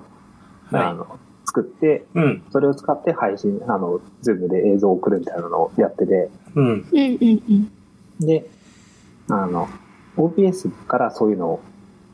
[0.72, 2.20] あはの、作って、い。
[2.20, 2.44] うん。
[2.52, 6.66] それを使って配信、あの、ズームで映像を送るみたいなのをやってて、うん。
[6.66, 8.26] うんうんうん。
[8.26, 8.46] で、
[9.34, 9.70] あの、
[10.18, 11.62] OBS からそういうのを、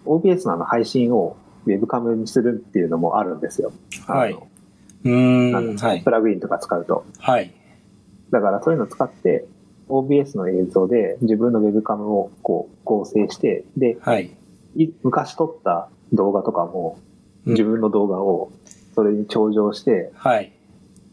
[0.06, 3.73] OBS のあの配信をウェブカムにするっていうのもあるんですよ。
[4.06, 4.38] はい
[5.03, 5.51] うん。
[5.51, 5.62] は
[5.93, 6.10] いのプ。
[6.12, 7.06] ラグインとか使うと。
[7.19, 7.53] はい。
[8.32, 9.45] だからそういうのを使って、
[9.89, 14.36] OBS の映像で自分のウェブカムをこう合成して、で、はい。
[14.75, 17.08] い昔撮った動画とかも、うん
[17.47, 18.51] 自分の動画を
[18.93, 20.51] それに頂上して、はい。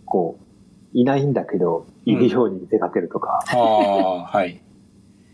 [0.04, 4.60] こう、いないんだけど、いるように見せかけるとか、ああ、はい。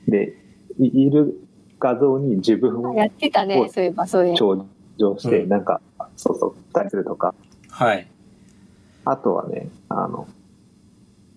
[0.07, 0.37] で、
[0.85, 1.39] いいる
[1.79, 4.35] 画像に自分をやってたね、そういえば、そういう。
[4.35, 4.67] 頂
[4.99, 5.81] 上して、うんなんか、
[6.17, 7.35] そうそう、たりするとか、
[7.71, 8.07] はい。
[9.05, 10.27] あとはね、あの、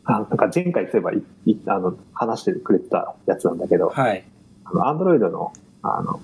[0.06, 4.24] あなんか前回そういえばいいあの話してくれてたやつなんだけど、はい。
[4.66, 6.22] あの、アンドロイドの、あの、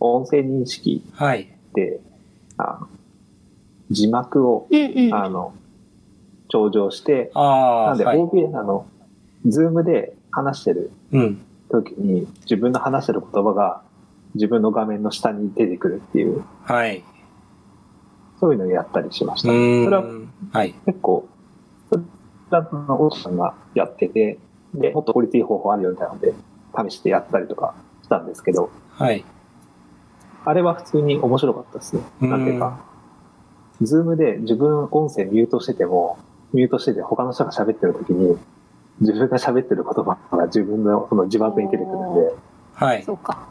[0.00, 1.48] 音声認識はい。
[1.74, 2.00] で、
[2.58, 2.88] あの、
[3.90, 5.14] 字幕を、うんうん。
[5.14, 5.54] あの、
[6.48, 8.18] 頂上して、ああ、なんで、はい。
[8.18, 8.86] OBS、あの、
[9.46, 11.40] ズームで話してるうん。
[11.70, 13.82] 時に、自分の話してる言葉が、
[14.34, 17.02] 自分の画面の下に出てくるっていう、はい。
[18.38, 19.48] そういうのをやったりしました。
[19.48, 20.04] それは。
[20.52, 20.74] はい。
[20.84, 21.26] 結構、
[21.90, 22.02] それ
[22.50, 24.38] はその、大田さんがやってて、
[24.74, 26.34] で、もっと効率いい方法あるよみたいなので、
[26.90, 29.24] 試してやったりとかしたんですけど、はい。
[30.44, 32.02] あれは普通に面白かったですね。
[32.20, 32.78] なんていうか、
[33.82, 36.18] ズームで自分音声ミュートしてても、
[36.52, 38.36] ミュートしてて他の人が喋ってる時に、
[39.00, 42.34] 自分が喋ってる言葉が自分のその字幕に出てくるんで、
[42.74, 43.02] はい。
[43.02, 43.48] そうか。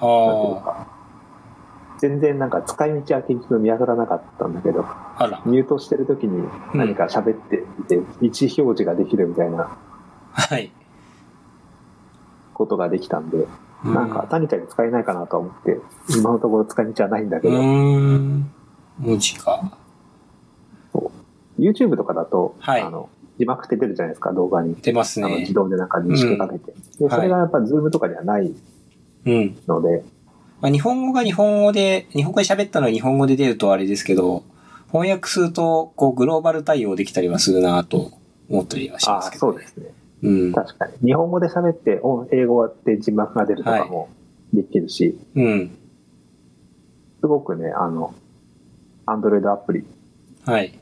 [0.00, 0.60] ああ。
[0.60, 0.96] か
[1.98, 5.42] 全然なんか使い道は結局見当たらなかったんだけど、あら。
[5.46, 9.78] ミュートしてる時に何か喋っていて、位置表示ができるみたいな
[10.32, 10.70] はい。
[12.52, 13.46] ことができたんで、
[13.84, 15.78] うなんか何かに使えないかなと思って、
[16.18, 18.50] 今のところ使い道はないんだけうど、ーん。
[18.98, 19.78] 文字か。
[21.58, 24.74] YouTube とかだと、はいあの、字幕って出るじゃないですか、動画に。
[24.76, 25.52] 出ますねあの自。
[25.52, 26.72] 動でなんか認識かけて。
[26.98, 28.52] で、それがやっぱ Zoom とかにはない
[29.26, 29.56] うん。
[29.66, 30.04] ので、
[30.60, 34.42] まあ、日本語が日本語で、日本語で喋ったのが日本語で出るとあれですけど、
[34.90, 38.12] 翻訳すると、こう、グローバル対応できたりはするなと
[38.48, 39.86] 思ったりはしああ、ますけど、そうですね。
[40.22, 40.52] うん。
[40.52, 40.92] 確かに。
[41.08, 44.08] 日本語で喋って、お英語で字幕が出るとかも
[44.54, 45.76] できるし、うん。
[47.20, 48.14] すごくね、あの、
[49.06, 49.84] Android アプリ
[50.44, 50.78] はい。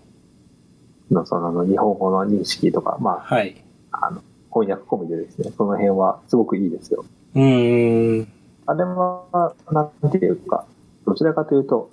[1.11, 3.63] のそのあの日本語の認識とか、まはい。
[3.93, 7.05] あ、あの、翻訳込みでですね、その辺はすごくいいですよ。
[7.35, 8.29] うーん。
[8.67, 10.67] あれは、なんていうか、
[11.07, 11.91] どちらかというと、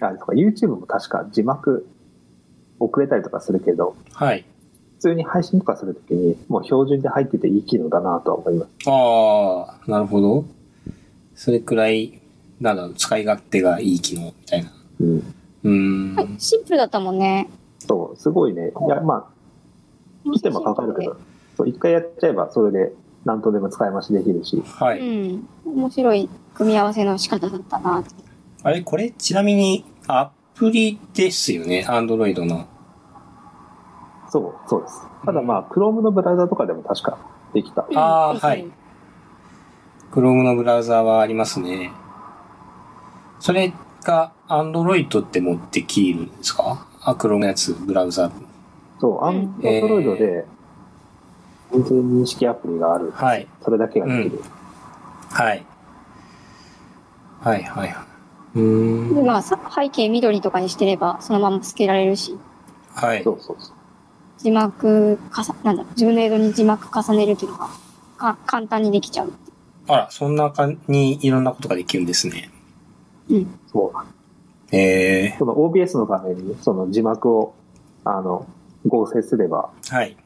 [0.00, 1.86] あれですか、YouTube も確か字幕
[2.78, 4.44] 遅れたりとかするけど、はい。
[4.96, 8.70] 普通に配信とかするときに、もう標準で入ってていい機能だなとは思います。
[8.86, 10.44] ああ、なるほど。
[11.34, 12.20] それくらい、
[12.60, 14.72] なんだろう、使い勝手がいい機能みたいな。
[15.00, 15.34] うん。
[15.64, 16.16] うーん。
[16.16, 17.48] はいシンプルだったもんね。
[17.80, 18.72] そう、すごいね。
[18.86, 19.30] いや、ま
[20.26, 21.16] あ、来てもかかるけど、
[21.56, 22.92] そう、一回やっちゃえば、それで
[23.24, 25.00] 何とでも使い回しできるし、はい。
[25.00, 25.02] う
[25.36, 25.48] ん。
[25.64, 28.04] 面白い組み合わせの仕方だったな。
[28.62, 31.86] あれ、これ、ちなみに、アプリですよね？
[31.88, 32.66] アンドロイドの。
[34.28, 35.02] そう、そうです。
[35.24, 37.18] ただまあ、Chrome のブラウザとかでも確か
[37.54, 37.86] できた。
[37.94, 38.66] あーうんはい。
[40.12, 41.92] Chrome のブラウザはありますね。
[43.38, 43.72] それ
[44.04, 46.84] が、アンドロイドってもできるんですか？
[47.02, 48.30] あ、Chrome のやつ、ブラウザ。
[49.00, 50.44] そう、アンドロイドで、
[51.70, 53.12] 音声認識アプリがある。
[53.12, 53.46] はい。
[53.62, 54.42] それだけができる。
[55.30, 55.64] はい。
[57.40, 57.96] はい、はい、はい。
[58.56, 59.14] うーん。
[59.14, 62.36] でまあ、さ背景緑とかにしてれば、そのままつけられるし、
[62.92, 63.32] はいそ。
[63.32, 63.76] うそうそう。
[64.38, 67.68] 字幕かさ、なんだろう、自分の映像に字幕重ねるというのが、
[68.18, 69.32] か、簡単にできちゃう。
[69.86, 72.50] あら、そんな感じにいろんなことができるんですね。
[73.30, 73.58] うん。
[73.72, 74.19] そう。
[74.72, 77.54] えその OBS の画面に、その字幕を、
[78.04, 78.46] あの、
[78.86, 80.16] 合成すれば、ー、はい。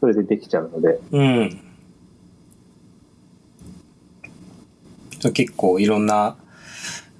[0.00, 1.60] それでできちゃうので、うん。
[5.32, 6.36] 結構いろんな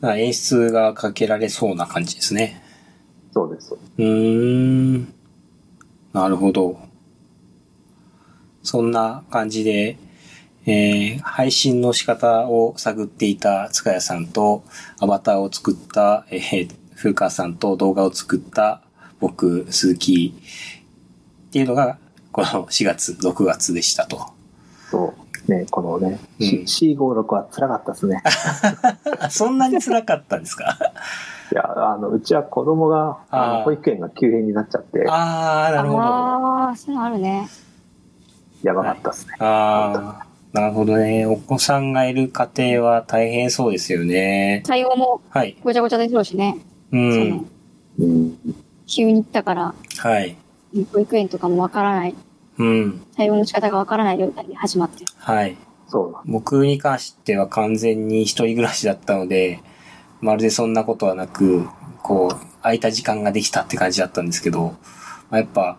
[0.01, 2.63] な演出がかけられそうな感じですね。
[3.33, 3.75] そうです。
[3.75, 5.15] うーん。
[6.13, 6.79] なるほど。
[8.63, 9.99] そんな感じで、
[10.71, 14.63] えー配信の仕方を探っていた塚谷さんと、
[15.01, 18.83] アバターを作った、えー、風川さんと動画を作った
[19.21, 20.35] 僕、鈴木
[21.49, 21.99] っていうのが、
[22.33, 24.21] この4月、6月でしたと。
[24.91, 25.15] そ
[25.49, 25.51] う。
[25.51, 28.23] ね、このね、うん C- C56 は辛かったですね。
[29.19, 30.77] あ そんなに辛かったんですか？
[31.51, 36.03] いや、あの、うちは子供が、あの保育園が休園になっちゃって、ああ、なるほど。
[36.03, 37.49] あああ、そういうのあるね。
[38.63, 39.35] やばかったですね。
[39.41, 41.27] あー、なるほどね。
[41.27, 44.63] お子さんがいる家庭は大変そうですよね。
[44.67, 45.57] 対応もはい。
[45.63, 46.57] ごちゃごちゃでしょうしね。
[46.91, 47.51] うそのん。
[47.99, 48.39] うん。
[48.87, 50.37] 急に行ったから、はい。
[50.93, 52.15] 保育園とかもわからない、
[52.59, 53.01] うん。
[53.17, 55.07] 対応の仕方がわからない状態で始まってる。
[55.17, 55.57] はい。
[55.87, 59.61] そう僕に関しては完全に一人暮らしだったので、
[60.21, 61.67] まるでそんなことはなく、
[62.03, 64.75] こう、空いた時間ができたって感じだったんですけど、
[65.31, 65.79] まあ、やっぱ、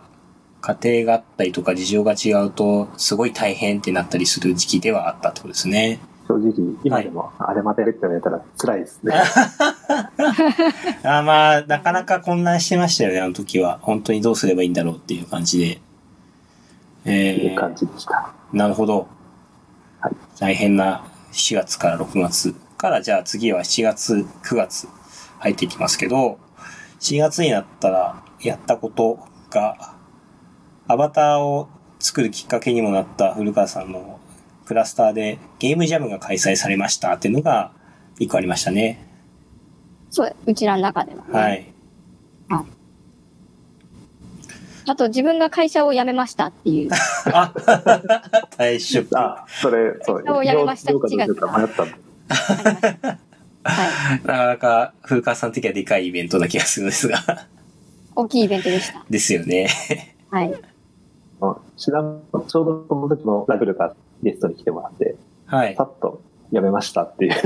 [0.62, 6.00] 家庭があったりとか事情が違うと、すごい大変ってなったりする時期ではあったってことですね。
[6.28, 9.14] 正直、今でも、あれまるって言われたら辛いですね。
[11.04, 13.80] あーまあ、なかなか混乱してましたよね、あの時は。
[13.82, 15.82] 本当にどうすればいいんだろうっていう感じで。
[17.06, 18.32] えいう感ー、じでした。
[18.54, 19.08] なるほど。
[20.00, 24.88] はい大変な4月から6月から、じゃあ次は7月、9月
[25.40, 26.40] 入っていきますけど、
[27.00, 29.20] 4月になったらやったこと
[29.50, 29.94] が、
[30.92, 34.20] アバターを作るきっかけにもなった古川さんの
[34.66, 37.72] クラスターでゲームジャムが開催されましたっていうのが
[38.20, 39.08] 一個ありましたね。
[40.10, 41.24] そう、うちらの中では、ね。
[41.32, 41.72] はい。
[44.88, 46.90] あと自分が会社を辞めましたっていう。
[47.32, 47.54] あ、
[48.58, 49.18] 退職。
[49.18, 51.92] あ、それ、そう、そうやりましたどう迷ったはい。
[54.28, 57.48] なかなか古川さん的にはでかいイベントな気がするんですが。
[58.16, 59.06] 大きいイベントでした。
[59.10, 59.70] ですよね。
[60.32, 60.54] はい。
[61.42, 65.84] うんちなみに、ちょうどその時もラグルがゲストに来てもらって、はいさ。
[65.84, 67.34] っとやめましたっていう。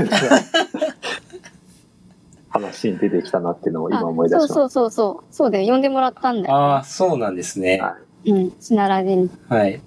[2.48, 4.54] 話に出てきたなっていうのを今思い出しました。
[4.54, 5.34] そうそうそうそう。
[5.34, 5.72] そうだよ。
[5.72, 7.78] 呼んでもらったんだよ、ああ、そうなんですね。
[7.80, 8.52] はうん。
[8.60, 9.30] シナラでに。
[9.48, 9.80] はい。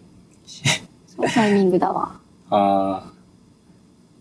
[1.08, 2.20] そのタイミングだわ。
[2.52, 3.12] ああ、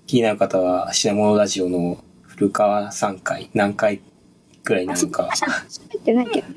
[0.07, 4.01] 気になる方は、品物ラジオの古川3回、何回
[4.65, 5.29] くらいになるのか。
[5.35, 6.55] 喋ってないけどね。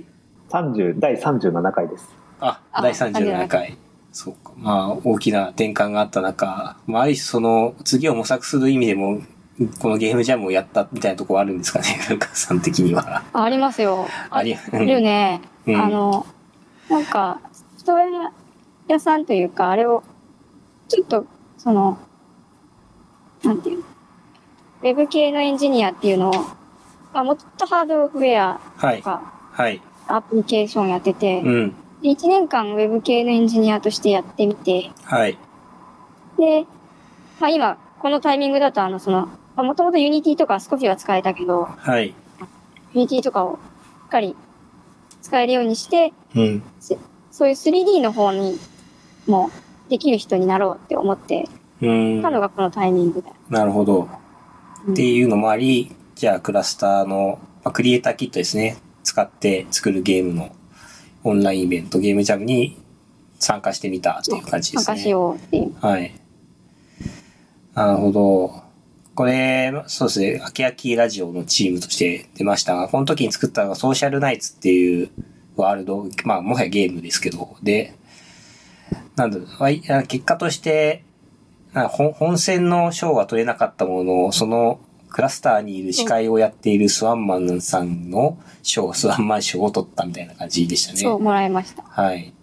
[0.49, 2.20] 30、第37回です。
[2.41, 3.77] あ、あ第37回。
[4.11, 4.51] そうか。
[4.57, 9.21] まあ、大きな転換があった中、まあ、ある種その、次を模索する意味でも、
[9.79, 13.23] このゲームジャムをやったみたいなところあるんですかね、 古川さん的には。
[13.31, 14.07] あありますよ。
[14.29, 15.41] あり、あるね。
[15.65, 16.25] うんあの、
[16.89, 17.39] なんか、
[17.77, 17.93] 人
[18.87, 20.03] 屋さんというか、あれを、
[20.87, 21.25] ちょっと、
[21.57, 21.97] その、
[23.43, 23.83] なんていうの、
[24.81, 26.33] ウェブ系のエンジニアっていうのを、
[27.13, 28.97] まあ、もっとハードウェアはい。
[28.97, 29.81] とか、はい。
[30.07, 31.75] アプリケーションやってて、うん。
[32.01, 35.37] で1年間ウェブ系のエンジニアとしてやってみて、はい。
[36.37, 36.65] で、
[37.39, 42.15] まあ今、このタイミングだと、あの、その、もともと Unity とか少しは使えたけど、はい。
[42.93, 43.57] Unity とかをし
[44.07, 44.35] っかり
[45.21, 46.63] 使えるようにして、うん。
[46.79, 46.97] せ
[47.31, 48.59] そういう 3D の方に
[49.27, 49.51] も
[49.89, 51.47] できる人になろうって思って
[51.81, 52.21] うん。
[52.21, 53.29] たのがこのタイミングで。
[53.49, 54.01] なるほど。
[54.01, 58.77] うんっていうのもあり、じゃあクラスターの、まあ、クリエイターキットですね。
[59.03, 60.55] 使って作るゲームの
[61.23, 62.77] オンラインイベント、ゲームジャムに
[63.39, 64.83] 参加してみたっていう感じですね。
[64.83, 65.75] 参加しようっていう。
[65.79, 66.13] はい。
[67.73, 68.63] なるほど。
[69.13, 75.09] これ、そうですね、あきあきラジオのチームとして出ましたが、この時に作ったのがソーシャルナイツっていう
[75.55, 77.93] ワールド、まあ、もはやゲームですけど、で、
[79.15, 81.03] なんだろうわいあ結果として、
[81.73, 84.79] 本戦の賞は取れなかったものの、その
[85.11, 91.23] クラスターにいる司会をやっているスワンマンさんの賞、スワンマン賞を取ったみたいな感じでしたそう、ね。
[91.23, 91.83] もらいました。
[91.83, 92.33] はい。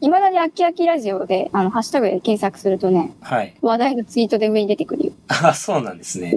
[0.00, 3.54] 未だにあきあきラジオで、あの、ハッシュタグで検索するとね、はい。
[3.62, 5.12] 話題のツイートで上に出てくるよ。
[5.28, 6.34] あ、そうなんですね。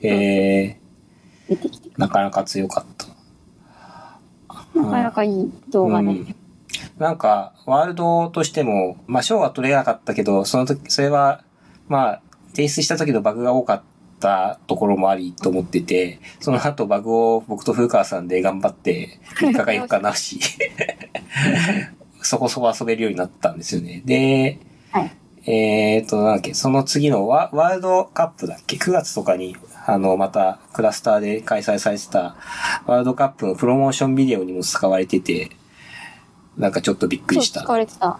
[0.00, 1.48] えー。
[1.48, 3.06] 出てきてくなかなか強かった。
[4.74, 4.82] る。
[4.82, 6.12] なかなかいい動画ね。
[6.12, 6.36] うん
[6.98, 11.42] なんか、ワールドとしても、まあ、賞は取れなかったけど、その時、それは、
[11.88, 12.22] まあ、
[12.54, 13.82] 提出した時のバグが多かっ
[14.18, 20.40] たところもありと思ってて、その後バグを僕と風川さんで頑張って、3日か4日なし、
[22.22, 24.02] そこそこ遊べるようになったんですよね。
[24.04, 24.58] で、
[24.90, 25.12] はい。
[25.48, 32.36] えーと、なんだっけ、その次のワワールドカップだっけ ?9 月とかに、あの、またクラスターで開催されてた
[32.86, 35.50] ワールドカップのプロモーションビデオにも使われてて、
[36.56, 37.64] なんかちょっとびっくりした。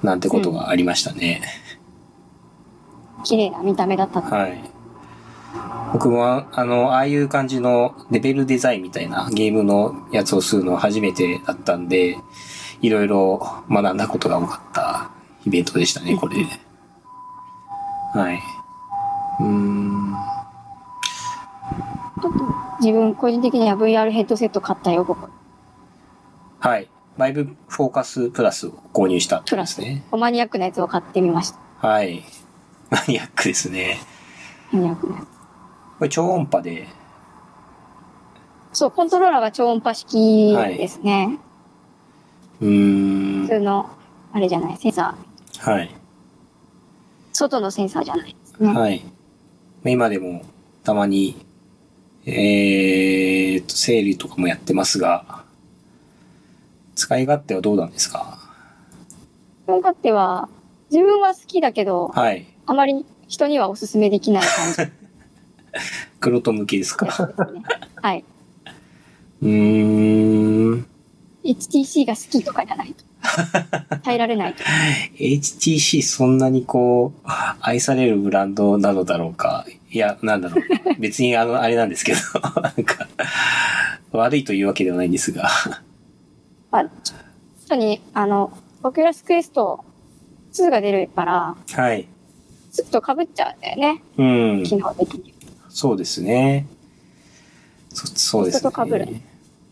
[0.02, 1.42] なんてことがありましたね。
[3.24, 4.32] 綺麗な見た目だったと。
[4.32, 4.75] はい。
[5.92, 12.18] 僕もあ、あの、ああいう感じのレベルデザインみたいなゲームのやつをするのは初めてだったんで、
[12.82, 13.40] いろいろ
[13.70, 15.10] 学んだことが多かった
[15.46, 16.36] イベントでしたね、これ。
[18.12, 18.40] はい。
[19.40, 20.16] うーん。
[22.20, 22.44] ちょっと
[22.80, 25.30] 自分個人的には VR ヘッドセット買ったよ、僕。
[26.58, 26.88] はい。
[27.16, 30.04] バイブフォーカスプラスを購入したプラスね。。
[30.10, 31.58] マニアックなやつを買ってみました。
[31.86, 32.22] はい。
[32.90, 33.98] マニアックですね。
[34.72, 35.35] マニアックなやつ。
[35.98, 36.86] これ超音波で、
[38.72, 41.38] そう、コントローラーが超音波式ですね。
[42.60, 43.48] うーん普。
[43.48, 43.88] 通の、
[44.32, 45.70] あれじゃない、センサー。
[45.70, 45.90] はい。
[47.32, 48.68] 外のセンサーじゃないですね。
[48.72, 49.02] はい。
[49.84, 50.42] 今でも
[50.84, 51.36] たまに、
[52.26, 55.44] えーっと、整理とかもやってますが、
[56.94, 58.38] 使い勝手はどうなんですか？
[59.60, 60.48] 自分勝手は、
[60.90, 62.46] 自分は好きだけど、はい。
[62.66, 64.42] あまり人にはお勧めできない
[64.76, 64.92] 感じ
[66.20, 67.06] 玄人向きですか？
[68.02, 68.24] はい。
[69.42, 70.86] うーん。
[71.44, 73.04] HTC が好きとかじゃないと。
[74.02, 74.62] 耐えられないと。
[75.18, 77.28] HTC そんなにこう、
[77.60, 79.64] 愛されるブランドなのだろうか？
[79.90, 81.00] いや、なんだろう。
[81.00, 82.18] 別にあの、あれなんですけど、
[82.60, 83.06] なんか、
[84.12, 85.48] 悪いというわけではないんですが。
[86.70, 89.84] まあ、ちょっとに、あの、オキュラスクエスト
[90.52, 92.06] 2が出るから、はい。
[92.72, 94.02] ずっと被っちゃうんだよね。
[94.18, 94.24] う
[94.60, 94.62] ん。
[94.64, 95.32] 機能的に。
[95.76, 96.66] そうですね。
[97.92, 98.70] そそうですね。
[98.70, 99.08] 人と被る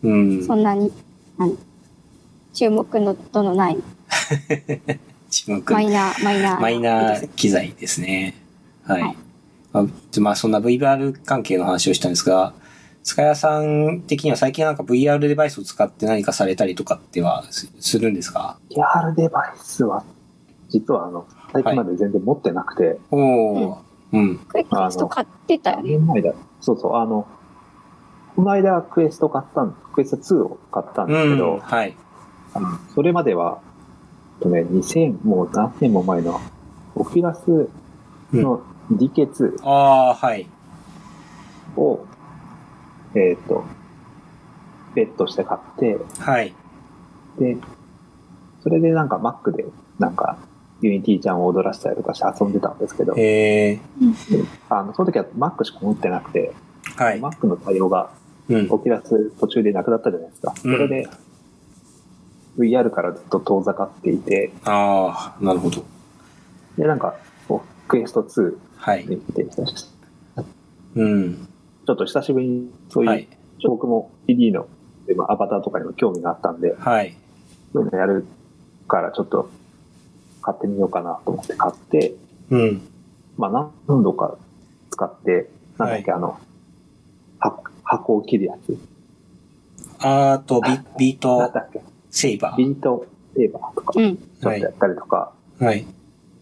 [0.02, 0.46] うん。
[0.46, 0.92] そんなに、
[1.38, 1.56] 何
[2.52, 3.78] 注目の度のない
[5.30, 6.60] 注目マイナー、マイナー。
[6.60, 8.34] マイナー機材ですね。
[8.82, 9.02] はい。
[9.02, 9.16] はい
[9.72, 12.52] まあ、でまあ、そんな VR 関係の話をしたんですが、
[13.02, 20.04] 塚谷さん的には最近なんか VR デバイスを使って何かされたりとかってはすするんですか？PR デバイスは、
[20.68, 23.83] 実はあの、最近まで全然持ってなくて、おお、
[24.14, 25.98] うん、クエスト買ってたよ何ね。
[25.98, 27.26] 年前だそうそう、あの、
[28.36, 31.96] この間クエスト買ったん、クエスト2を買ったんですうん、けど、はい。
[32.54, 33.60] あのそれまでは、
[34.40, 36.40] とね、2000、もう何年も前の、
[36.94, 37.68] オキュラス
[38.32, 38.62] の
[38.92, 40.46] DK2 ああ、はい。
[41.76, 42.00] を、
[43.14, 43.64] えっ、と、
[44.94, 46.54] ベットして買って、はい。
[47.38, 47.56] で、
[48.62, 49.66] それでなんか Mac で
[49.98, 50.38] なんか
[50.84, 53.78] Unity ちゃんを踊らせたりとかして遊んでたんですけど、え
[54.68, 57.20] あの、その時は Mac しか持ってなくて、ー、はい。
[57.20, 58.10] Mac の対応が
[58.48, 58.66] うん。
[58.70, 60.54] オキュラス途中でなくなったじゃないですか。
[60.56, 61.08] それで、
[62.58, 65.82] VR からずっと遠ざかっていて、ああ、なるほど。
[66.76, 67.14] で、なんか、
[67.48, 69.06] こうクエスト2はい。
[69.06, 69.60] で来て、ち
[70.96, 71.48] うん。
[71.88, 73.28] ょっと久しぶりにそういう、はい。
[73.66, 74.66] 僕も 3D の
[75.28, 77.16] アバターとかにも興味があったんで、はい。
[77.72, 78.26] そういうのやる
[78.88, 79.48] からちょっと
[80.44, 82.14] 買ってみようかなと思って買って、
[82.50, 82.82] うん。
[83.36, 84.36] まあ何度か
[84.90, 86.38] 使って、なんだっけ、あの、
[87.40, 88.76] は箱を切るやつ。
[90.00, 91.80] あーと、ビビートなんだっけ
[92.10, 92.56] セイバー。
[92.56, 94.12] ビートセーバーとか、ちょうん。
[94.12, 95.86] っとやったりとかはい。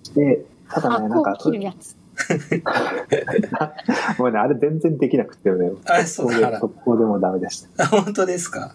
[0.03, 1.97] して、ただね、なんか箱を、切るやつ。
[4.19, 7.85] ごめんね、あれ全然できなくてね、あそうなの速攻でもダメでした。
[7.85, 8.75] あ、本当ですか。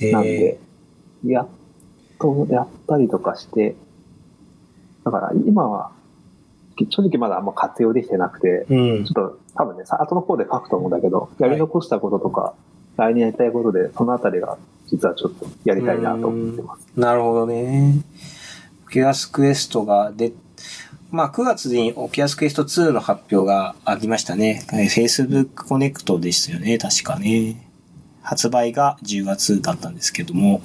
[0.00, 0.58] えなんで、
[1.26, 1.48] やっ
[2.20, 3.74] とやったりとかして、
[5.04, 5.90] だから今は、
[6.90, 9.14] 正直まだあんま活用できてなくて、うんちょっ。
[9.14, 12.54] と多分ね、さ後の方で書くと思うんだけど、やり残したこととか、
[12.96, 16.88] 来年やりたいことで、そのあたりが実はちょっとやりたいなと思ってます。
[16.96, 18.02] なるほどね。
[18.86, 20.32] オキュラスクエストがで、
[21.10, 24.66] まあ9月にオキュラスクエスト2の発表がありましたね。
[24.72, 27.70] えー Facebook コネクトでしたよね、確かね。
[28.22, 30.62] 発売が10月だったんですけども。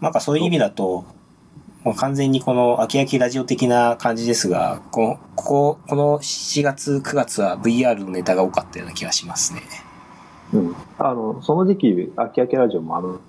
[0.00, 1.04] なんかそういう意味だと、
[1.84, 9.62] もう完全にこの秋焼きラジオ的な感じですが、この、ここ、この7月、9月は VR のネタが多かったような気がしますね。
[10.52, 10.76] うん。
[10.98, 13.20] あの、その時期、秋焼けラジオもあの、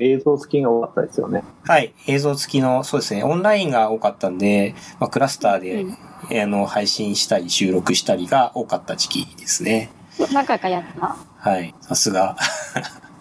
[0.00, 1.42] 映像付きが多かったですよね。
[1.64, 1.92] はい。
[2.06, 3.24] 映像付きの、そうですね。
[3.24, 5.98] オンラインが多かったんで、まあ、クラスターで、うん
[6.42, 9.90] あの、配信したり、収録したりが多かった時期ですね。
[10.32, 11.16] 何回かやった。
[11.38, 11.74] はい。
[11.80, 12.36] さすが。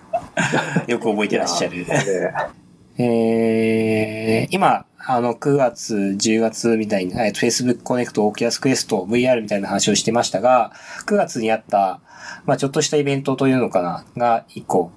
[0.88, 1.86] よく覚えてらっしゃる。
[2.98, 10.74] で、えー、今、あの、9月、10月みたいに、えっと Facebook コネクト、Oculus Quest、VR みたいな話をしてましたが、
[11.06, 12.02] 9月にあった、
[12.46, 14.92] まあちょっとしたイベントというのかな、が1個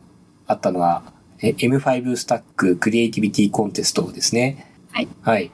[0.47, 1.03] あったのは、
[1.43, 4.67] え M5 スタッククリエイティビティコンテストですね。
[4.93, 5.09] はい。
[5.23, 5.51] はい。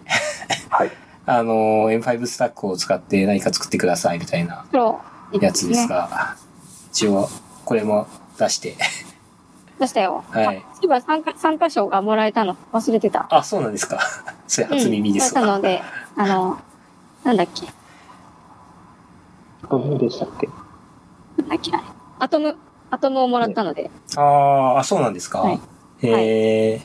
[0.70, 0.90] はい。
[1.26, 4.64] あの、M5 スタックを使って何か作ってくださいみたいな。
[5.40, 5.88] やつですね。
[5.88, 6.36] が、
[6.90, 7.28] 一応、
[7.64, 8.06] これも
[8.38, 8.76] 出して。
[9.78, 10.24] 出したよ。
[10.30, 13.26] はいあそういえば参加、参加賞がもらえたの忘れてた。
[13.30, 13.98] あ、そうなんですか。
[14.46, 15.42] それ初耳ですわ。
[15.42, 15.82] うんもらえたので、
[16.16, 16.58] あの、
[17.24, 17.66] なんだっけ。
[19.68, 20.48] どうでしたっけ？
[21.42, 21.82] なんだっけあれ。
[22.20, 22.56] アトム、
[22.90, 23.90] アトムをもらったので。
[24.16, 25.40] あーあ、そうなんですか。
[25.40, 25.60] はい
[25.98, 26.82] へえ、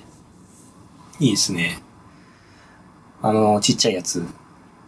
[1.20, 1.82] いいですね。
[3.22, 4.26] あの、ちっちゃいやつ。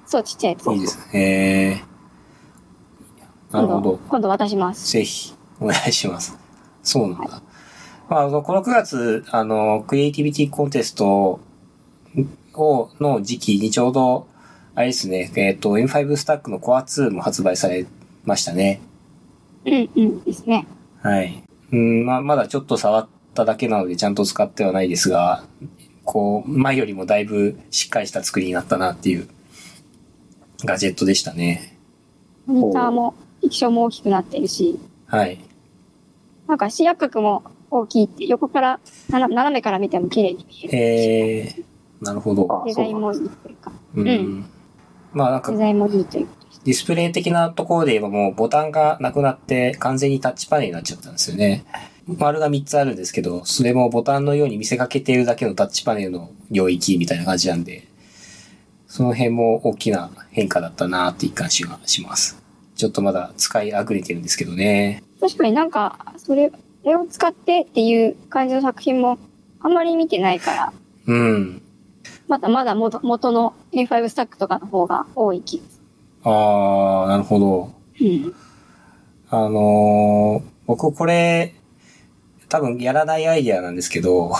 [0.06, 0.72] そう、ちっちゃいやつ。
[0.72, 1.04] いいですね。
[1.14, 1.84] へえ。
[3.52, 4.92] なるほど。、今度渡します。
[4.94, 6.38] ぜひ、お願いします。
[6.82, 7.42] そうなんだ。
[8.10, 11.40] まあ、この9月、あの、クリエイティビティコンテスト
[12.54, 14.28] を、の時期にちょうど、
[14.76, 17.86] あれですね、えっ、と、M5 スタックの Core 2も発売され
[18.26, 18.82] ましたね。
[19.66, 20.68] うん、うん、ですね。
[21.02, 21.44] はい。
[21.72, 25.46] うん、まあ、まだちょっと触っただけなのでちゃんと使ってはないですが、
[26.04, 29.28] こう、前よりもだいぶしっかりした作りになったなっていう
[30.66, 31.78] ガジェットでしたね。
[32.46, 35.40] モニターも、液晶も大きくなってるし、はい。
[36.48, 37.44] なんか視野角も
[37.80, 40.78] 大きいって、横から、斜めから見ても綺麗に見える。
[40.78, 42.48] えー、なるほど。
[42.50, 44.08] あデザインもいいというか、うん。
[44.08, 44.46] うん
[45.14, 46.28] まあなんかデザインもいいという。
[46.64, 51.66] ディスプレイ的なところで言えばもうボタンがなくなって完全にタッチパネルになっちゃったんですよね。
[52.08, 57.88] 丸が3つあるんですけど、それもボタンのように見せかけているだけのタッチパネルの領域みたいな感じなんで、
[58.88, 62.42] その辺も大きな変化だったなっていう感じがします。
[62.76, 65.04] ちょっとまだ使いあぐれてるんですけどね。
[65.20, 66.52] 確かになんか、それ、
[66.84, 69.18] これを使ってっていう感じの作品も
[69.62, 70.74] あんまり見てないから、
[71.08, 71.62] うん。
[72.28, 75.82] まだまだ元元の A5 スタックとかの方が多い気がす
[76.24, 77.74] あー、なるほど。
[78.00, 78.08] る。
[78.08, 78.36] うん。
[79.30, 81.56] あのー僕これ、
[82.48, 84.32] 多分やらないアイディアなんですけど、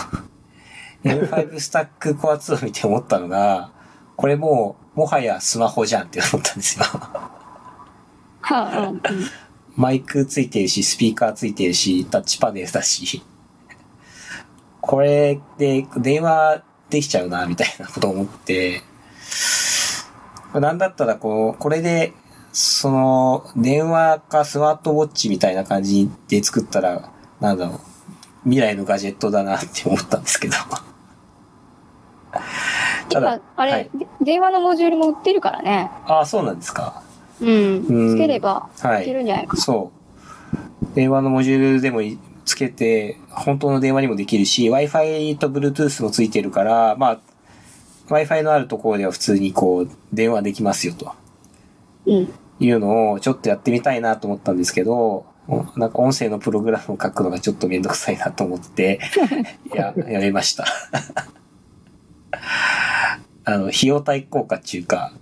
[1.04, 3.72] M5 スタックコア2を見て思ったのが、
[4.16, 6.84] これもう、もはやスマホじゃんって思ったんですよ。
[6.84, 7.30] は
[8.40, 9.00] あ、うん、うん。
[9.76, 13.22] マイクついてるし、スピーカーついてるし、タッチパネルだし、
[14.80, 18.82] これで電話できちゃうな、みたいなことを思って、
[20.52, 22.12] なんだったらこう、これで、
[22.52, 27.10] その、電話かスマートウォッチみたいな感じで作ったら、
[27.40, 27.80] なんだろう、
[28.44, 30.54] 未来のガジェットだなって思ったんですけど。
[33.08, 35.90] ただ今、あれ、はいで電話のモジュールも売ってるからね。
[36.06, 37.02] ああ、そうなんですか。
[37.40, 37.86] うん。
[37.86, 39.62] うんつければ、はいいけるんじゃないかな。
[39.62, 39.92] そ
[40.82, 40.94] う。
[40.94, 47.20] 電話のモジュールでもいいつけて、本当の電話にもできるし、Wi-Fi と Bluetooth もついてるから、まあ、
[48.08, 51.12] Wi-Fi のあるところでは普通にこう、電話できますよと。
[52.06, 52.32] うん。
[52.60, 55.26] いうのをちょっとやってみたいなと思ったんですけど、
[55.76, 59.00] なんか音声のプログラムを書くのがちょっとめんどくさいなと思って、
[59.74, 60.64] や、やめました。
[63.46, 65.12] あの、費用対効果っていうか、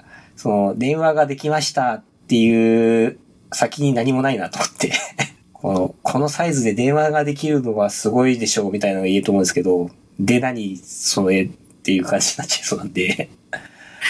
[0.43, 3.17] その、電話ができましたっていう
[3.53, 4.91] 先に何もないなと思って、
[5.55, 9.89] この、このサイズで電話ができるのはすごいでしょうみたいなのが言えると思うんですけど、
[10.19, 13.31] で何それっていう感じになっちゃいそうなんで、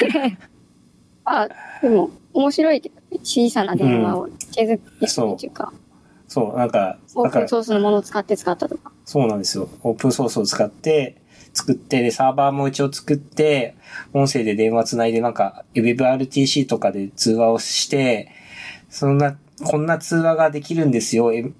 [1.26, 1.48] あ、
[1.82, 2.90] でも、面白い
[3.22, 5.70] 小さな電話を手作りするっていうか、
[6.28, 8.90] そう、なんか、オープンソースのものを使って使ったとか。
[9.04, 9.68] そうなんですよ。
[9.82, 11.20] オープンソースを使って、
[11.52, 13.76] 作って、で、サーバーも一応作って、
[14.12, 18.30] 音声で電話つないで、なんか、WebRTC とかで通話をして、
[18.88, 21.32] そんな、こんな通話ができるんですよ。
[21.32, 21.54] M-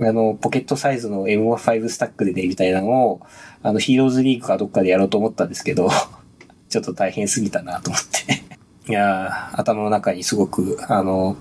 [0.00, 3.20] あの、ポケットサイズの M5 スタックでね、みたいなのを、
[3.62, 5.88] あの、ヒーローズリーグかどっかでやろうと思ったんですけど、
[6.68, 8.42] ちょっと大変すぎたなと思って。
[8.90, 11.36] いや、頭の中にすごく、あの、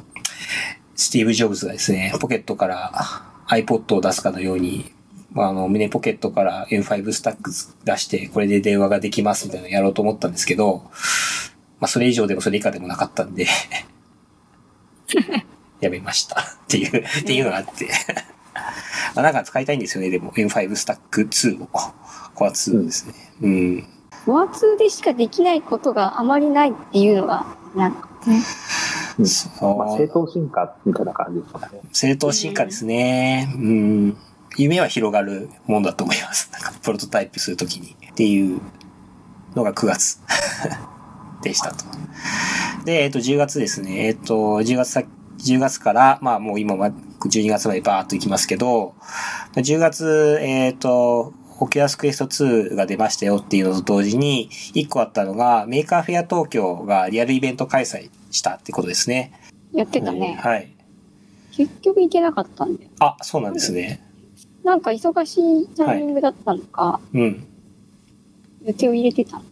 [0.95, 2.91] スティーブ・ジョブズがですね、ポケットから
[3.47, 4.91] iPod を出すかのように、
[5.33, 7.51] まあ、あの、胸ポケットから M5 スタック
[7.83, 10.83] 出して、これで電話ができますみたいなのやろうと思ったんですけど、
[11.79, 13.47] まあ、それ以上でもそれ以下でもなかったんで、
[15.81, 16.39] やめました。
[16.39, 17.89] っていう、っていうのがあって。
[19.15, 21.67] まあ、なんか使いたいんですよね、でも M5 スタック2を。
[22.35, 23.13] コア2ですね。
[23.41, 23.87] うん。
[24.25, 28.41] フォア2でしかできないことがあまりないっていうのが、なんかね。
[29.19, 31.81] うんそうまあ、正統進化みたいな感じですかね。
[31.91, 33.53] 正統進化ですね。
[33.55, 34.17] うん。
[34.57, 36.49] 夢は広がるもんだと思います。
[36.51, 37.95] なんかプロトタイプするときに。
[38.11, 38.61] っていう
[39.55, 40.19] のが9月
[41.41, 41.85] でしたと。
[42.85, 44.07] で、えっ、と、10月ですね。
[44.07, 45.03] えっ、と、10月さ、
[45.39, 46.91] 10月から、まあもう今は
[47.21, 48.93] 12月までバーっと行きますけど、
[49.55, 59.33] 10月、えっ、と、オキュラスクエスト2が出ましたよっていうのと同時に、1個あったのが、メーカーフェア東京がリアルイベント開催したってことですね。
[59.71, 60.37] やってたね。
[60.41, 60.73] はい。
[61.51, 62.89] 結局行けなかったんだよ。
[62.99, 64.01] あ、そうなんですね。
[64.63, 67.47] なんか忙しいタイミングだったのか、うん。
[68.65, 69.43] 予定を入れてたの。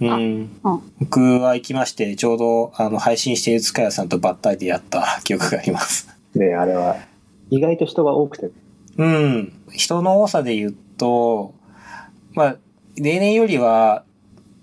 [0.00, 0.10] うん。
[0.10, 0.92] うん。
[1.00, 6.08] 僕は行きまして、ちょうど、あの、配信している塚谷さんとばったり出会った 記憶があります。
[6.34, 6.96] で、あれは、
[7.50, 8.50] 意外と人が多くて、
[8.96, 9.52] うん。
[9.70, 11.54] 人の多さで言うと、
[12.34, 12.56] まあ、
[12.96, 14.04] 例年よりは、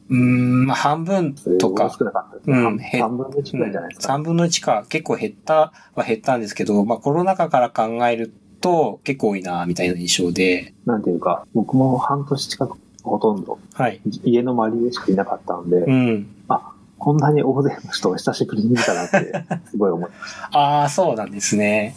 [0.09, 2.57] うん、まあ、半分とか、少なかったですね。
[2.57, 4.15] うん半半分の1くらいじゃないですか。
[4.15, 8.33] 3分の1か、結構減ったは減ったんですけど、まあ、コロナ禍から考える
[8.65, 14.01] と、結構多いな、みたいな印象で、なんていうか、僕も半年近くほとんどはい。
[14.23, 16.27] 家の周りでしかいなかったんで、うん。
[16.49, 20.57] あ、こんなに大勢の人を久しぶりに見たなって、 すごい思いました。
[20.57, 21.95] ああ、そうなんですね。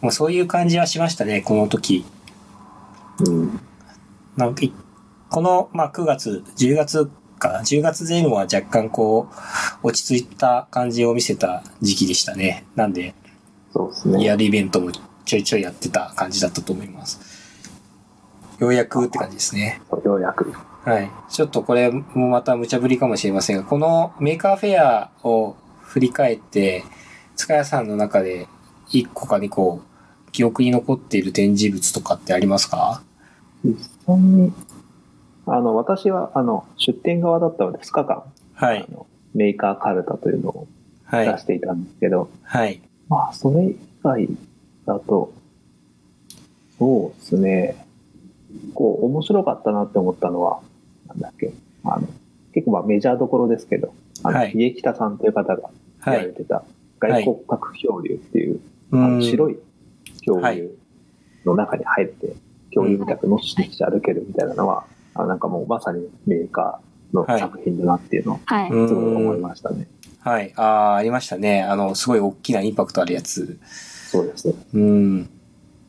[0.00, 2.06] もうそういう感じはしましたね、この時。
[3.26, 3.60] うん。
[4.38, 4.72] なんかい、
[5.28, 9.28] この、まあ、9月、10月かな、10月前後は若干こ
[9.82, 12.64] う、落ち着いた感じを見せた時期でしたね。
[12.74, 13.14] なんで、
[13.70, 14.18] そうですね。
[14.20, 14.90] リアルイベントも
[15.26, 17.20] ちょいちょいやってた感じだったと思います。
[18.58, 19.82] ようやくって感じですね。
[20.04, 20.50] ようやく。
[20.84, 21.10] はい。
[21.28, 26.84] ちょっとこれもまた無茶ぶりかもしれませんが、このメーカーフェアを振り返って、
[27.34, 28.46] 塚谷さんの中で
[28.92, 29.82] 1個か2個
[30.32, 33.02] 記憶に残っている展示物とかってありますか？
[33.64, 34.52] 実際に、
[35.46, 38.22] あの、私は、あの、出店側だったので2日間、
[38.54, 38.86] はい
[39.34, 40.68] メーカーカルタというのを
[41.04, 41.46] はい出し。
[41.46, 42.80] ていたんですけど、はい。
[43.08, 44.28] まあ、それ以外
[44.86, 45.32] だと、
[46.78, 47.86] そうですね、
[48.74, 50.60] こう、面白かったなって思ったのは、
[51.08, 51.52] なんだっけ、
[51.84, 52.08] あの、
[52.52, 55.68] 結構まあメジャーどころですけど、あの、はい家北さんという方がや
[56.00, 56.16] はい。
[56.18, 56.64] られてた、
[57.00, 58.60] 外骨格恐竜っていう、
[58.92, 59.54] うあの白い。
[59.54, 59.56] い
[60.26, 60.70] 恐竜
[61.44, 62.34] の中に入って、
[62.70, 64.84] 恐竜みたくのっしのっし歩けるみたいなのは、
[65.14, 68.40] あなんかもうまさにメーカーの作品だなっていうのを
[68.88, 69.88] すごい思いましたね。
[70.20, 70.52] はい。
[70.56, 71.62] ああ、ありましたね。
[71.62, 73.58] あの、すごい大きなインパクトあるやつ。
[74.10, 74.54] そうですね。
[74.74, 75.30] うん。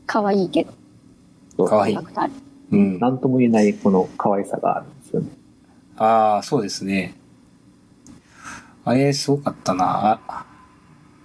[0.06, 0.74] 可愛いけど。
[1.56, 2.34] そうかわいいインパクトある
[2.72, 3.00] うん。
[3.00, 5.28] なんとも言えないこの可愛さがあるんですよね。
[5.98, 7.16] ああ、そうですね。
[8.86, 10.20] あれ、すごかったな。
[10.28, 10.46] あ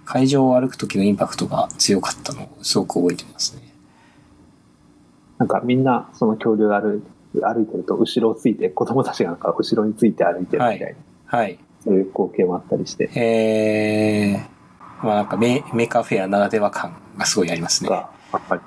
[0.05, 3.61] 会場を歩く時のインパクトが強かったのをすごく覚えてますね。
[5.37, 6.97] なんかみんなその恐竜が歩
[7.35, 11.57] い歩いてると後ろをついて子供たちがなんか後ろについて歩いてるみたいな、はい。
[11.83, 14.52] そういう光景もあったりして、えー、
[15.03, 17.89] まあなんかメ Maker Faire ならでは感がすごいありますね。
[17.89, 18.61] がやっぱり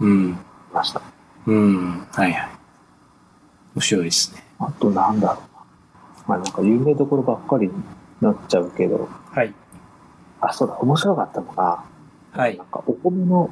[0.00, 0.30] うん。
[0.30, 0.34] い
[0.72, 1.02] ました。
[1.46, 2.06] うん。
[2.12, 2.48] はいはい。
[3.74, 4.42] 面白いですね。
[4.58, 5.44] あとなんだろうな。
[6.26, 7.72] まあなんか有名どころばっかりに
[8.20, 9.52] なっちゃうけど、はい。
[10.40, 11.84] あ、そうだ、面白かったのが、
[12.32, 12.66] はいなん。
[12.66, 13.50] かお米の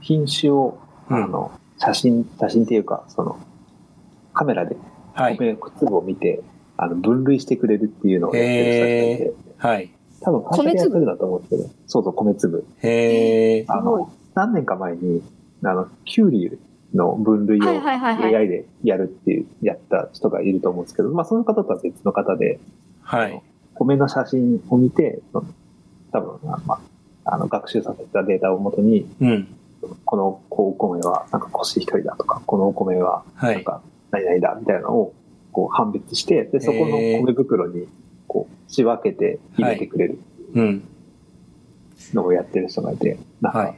[0.00, 3.38] 品種を、うんあの、写真、写真っていうか、その、
[4.34, 4.76] カメラで
[5.14, 5.36] はい。
[5.36, 6.42] 米粒を見て、
[6.76, 9.90] あの、分類してくれるっていうのをやってる人がいて、はい。
[10.20, 12.66] 多分会社でやってるんだと思うんですけど、そうそう、米粒。
[12.82, 13.64] へえ。
[13.68, 15.22] あの、何年か前に、
[15.64, 16.58] あの、キュウリ
[16.94, 18.36] の分類をはいはいはいはい。
[18.36, 22.60] AI でやるっていう、やった人がいると思うんですけど、まあその方とは別の方で、
[23.02, 23.42] はい。
[23.74, 25.46] 米の写真を見て、その
[26.12, 26.80] 多分、まあ、
[27.24, 29.48] あの、学習させたデータをもとに、うん。
[30.04, 33.54] このお米はなんかコシヒカリだとか、このお米ははい。
[33.54, 35.14] なんか何々だみたいなのを
[35.52, 37.88] こう判別して、で、そこの米袋に
[38.30, 40.18] こう仕分けて入れてくれる
[40.54, 40.82] うん。
[42.14, 43.74] のをやってる人がいて、なんか、はい。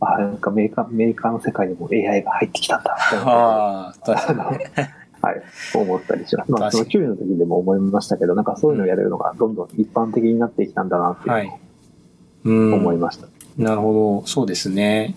[0.00, 3.32] あ、なんかメーカー、メーカーの世界にも AI が入ってきたんだ、みたいな。
[3.32, 4.64] ああ、確あのかに。
[5.22, 5.42] はい、
[5.74, 6.52] 思ったりします。
[6.52, 11.48] まあ、そのキュウリの時でも思いましたけど、なんかそういうのをやれるのがどんどん一般的になってきたんだなってはいい
[12.44, 12.50] う。
[12.50, 12.76] うの。
[12.76, 13.26] 思いました。
[13.56, 14.26] なるほど。
[14.26, 15.14] そうですね。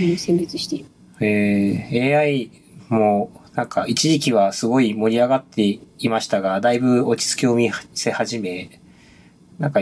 [0.00, 0.84] うん選別してる。
[1.20, 2.50] えー AI
[2.88, 8.80] も、なんか一時期はすごい盛り上がっていましたが、だいぶ落ち着きを見せ始め、
[9.58, 9.80] なんか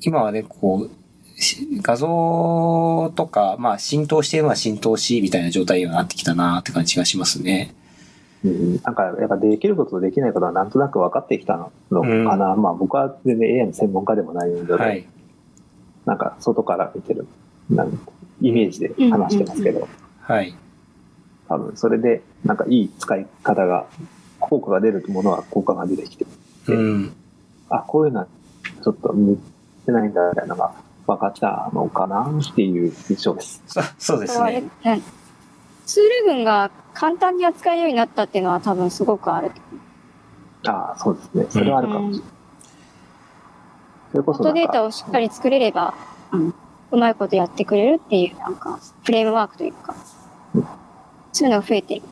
[0.00, 7.74] 今はね、こう、し画像とか、まあ浸透しているのは浸透し、みたいな状態にはなってきたなって感じがしますね。
[8.44, 11.56] うん、なんか、やっぱできることとできないことはなんとなく分かってきた
[11.90, 12.54] のかな。
[12.54, 15.04] まあ僕は全然 AI の専門家でもないので、はい。
[16.06, 17.26] なんか外から見てる、
[17.70, 17.98] なん
[18.40, 19.88] イメージで話してますけど、
[20.20, 20.54] はい。
[21.48, 23.86] 多分それでなんかいい使い方が、
[24.38, 26.26] 効果が出るものは効果が出てきて、
[26.68, 27.12] うん。
[27.68, 28.26] あ、こういうのは
[28.82, 29.38] ちょっと向い
[29.86, 30.74] てないんだみたいなのが
[31.06, 33.62] 分かったのかなっていう印象です。
[33.66, 34.64] そそうですね。
[34.84, 35.02] うん
[35.90, 39.50] ツール群が簡単に扱えるようになったっていうのは多分すごくある。
[40.64, 41.46] ああ、そうですね。
[41.50, 42.32] それはあるかもしれない。
[44.12, 45.94] それこそフォトデータをしっかり作れれば、
[46.30, 46.54] うん、
[46.92, 49.96] うまいことやってくれるっていう、なんか、フレームワークというか、
[51.32, 52.02] そういうのが増えてる。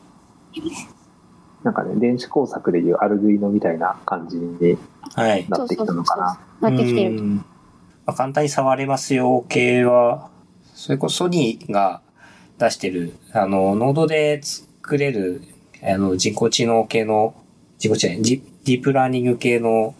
[1.63, 4.77] なんかね、電子工作でいうアルドゥイノみたいな感じに
[5.13, 5.45] はい。
[5.49, 6.69] なってきたのかな。
[6.69, 7.17] なってきてる。
[7.17, 7.43] うんま
[8.07, 10.29] あ、簡単に触れますよ系は、
[10.73, 12.01] それこそソニーが
[12.57, 15.41] 出してる、あの、ノードで作れる、
[15.83, 17.33] あの、人工知能系の、
[17.77, 19.93] 人工知能、ディディープラーニング系の、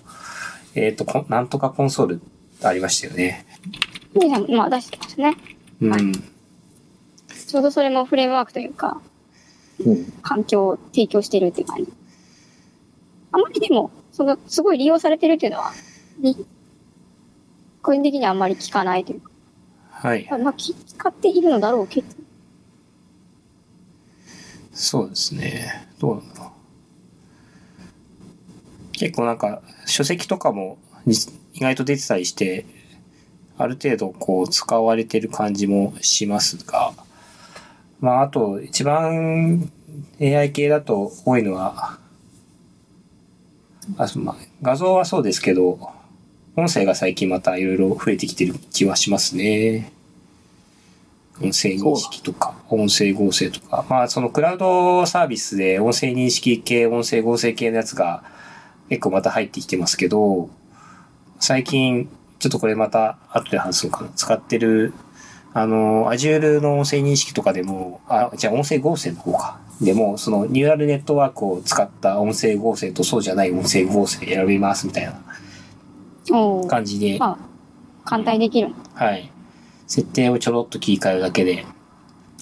[0.75, 2.21] えっ、とこん、なんとかコンソール
[2.63, 3.45] ありましたよね。
[4.13, 5.35] でまあ出してますね。
[5.81, 5.91] うん。
[5.91, 6.01] はい
[7.49, 9.01] ちょうどそれもフレームワークというか、うん。
[10.21, 11.93] 環境を提供してるっていう感じ。
[13.31, 15.71] あまりでも、その、すごい利用されてるっていうのは、
[16.19, 16.45] に
[17.81, 19.31] 個人的にはあんまり聞かないというか、
[19.91, 20.27] はい。
[20.41, 22.07] まあ、き使っているのだろうけど、
[24.73, 25.87] そうですね。
[25.99, 26.49] どうなんだろう。
[28.93, 31.15] 結構なんか、書籍とかもに
[31.53, 32.65] 意外と出てたりして、
[33.57, 36.93] ある程度こう使われてる感じもしますが、
[37.99, 39.71] まああと一番
[40.21, 41.97] AI 系だと多いのは、
[43.97, 45.79] あまあ、画像はそうですけど、
[46.55, 49.91] 音声が最近またいろいろ増えてきてる気はしますね。
[51.41, 53.85] 音声認識とか、音声合成とか。
[53.89, 58.23] まあ、そのクラウドサービスで音声認識系、音声合成系のやつが
[58.89, 60.49] 結構また入ってきてますけど、
[61.39, 64.09] 最近、ちょっとこれまた後で話そうかな。
[64.15, 64.93] 使ってる、
[65.53, 69.59] あの、Azure の音声認識とかでも、あ、じゃあ音声合成の方か。
[69.81, 75.19] でも、そのニューラルネットワークを使った音声合成とそうじゃない音声合成選びますみたいな
[76.67, 77.37] 感じで、まあ、
[78.05, 78.73] 簡単にできる。
[78.93, 79.31] はい。
[79.87, 81.65] 設定をちょろっと切り替えるだけで、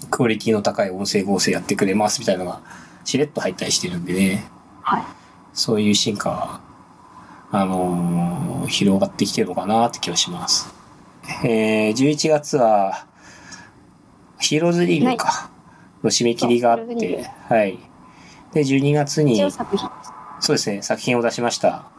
[0.10, 2.62] クオリティの高い音声合成やってくれますみたいなのが、
[3.06, 4.44] しれっと入ったりしてるんでね、
[4.82, 5.04] はい。
[5.54, 6.62] そういう進化は、
[7.52, 10.77] あのー広がってきてるのかなって気はします。
[11.44, 13.06] えー、11月は、
[14.40, 15.50] ヒーローズリーグか、
[16.04, 17.78] の締め切りがあって、はい。
[18.54, 19.40] で、12月に。
[20.40, 21.90] そうですね、作品を出しました。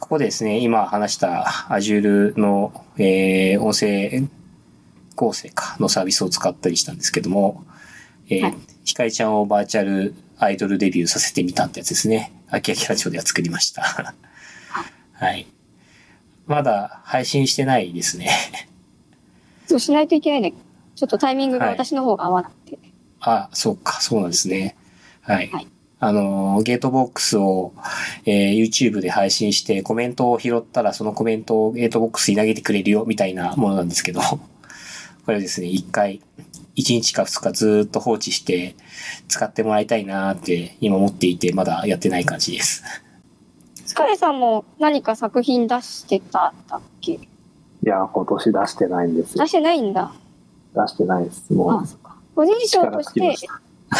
[0.00, 4.28] ここでですね、今話した Azure の、えー、音声
[5.16, 7.64] 合成かのサービスを使ったりしたんですけども、
[8.28, 12.32] えーはいひかりちゃんをバーチャルアイドルデビューさせてみたってやつですね。
[12.50, 13.82] 秋秋ラジオでは作りました。
[15.12, 15.46] はい。
[16.46, 18.30] まだ配信してないですね。
[19.66, 20.52] そうしないといけないね。
[20.94, 22.78] ちょっとタイミングがはい私の方が合わなくて。
[23.20, 24.76] あ、そうか、そうなんですね。
[25.22, 25.48] はい。
[25.50, 25.66] はい
[26.00, 27.72] あの、ゲートボックスを、
[28.26, 34.20] えー YouTube で配信してコメントを拾ったらそのコメントをゲートボックスに投げてくれるよみたいなものなんですけど、
[35.24, 36.20] これをですね、一回、
[36.74, 38.74] 一日か二日ずーっと放置して
[39.28, 42.82] 使ってもらいたいなーって今思っていてまだやってない感じです。
[43.86, 47.12] スカレさんも何か作品出してたんだっけ？
[47.12, 47.18] い
[47.82, 49.48] や、今年出してないんですよ出。
[49.48, 50.12] してないんだ。
[50.74, 51.52] 出してないです。
[51.52, 52.16] もああ、う、そっか。
[52.34, 53.36] 個人賞として出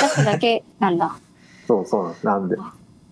[0.09, 1.17] すだけなんだ。
[1.69, 2.27] そうそうなんです。
[2.27, 2.57] なんで、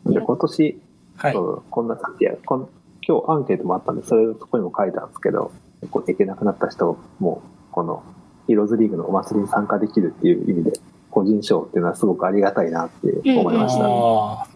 [0.06, 0.80] で今年、
[1.16, 1.32] はい。
[1.32, 2.68] そうこんな、いやこん、
[3.06, 5.50] 今日アンケートもあったんで、それそこにも書いたんですけど、
[5.90, 8.02] こう行けなくなった人も、この、
[8.46, 10.72] ヒーローズリーグのお祭りに参加できるっていう意味で、
[11.10, 13.84] 個人賞っていうのはすごくありがたいなって思いました。
[13.84, 14.46] ああ、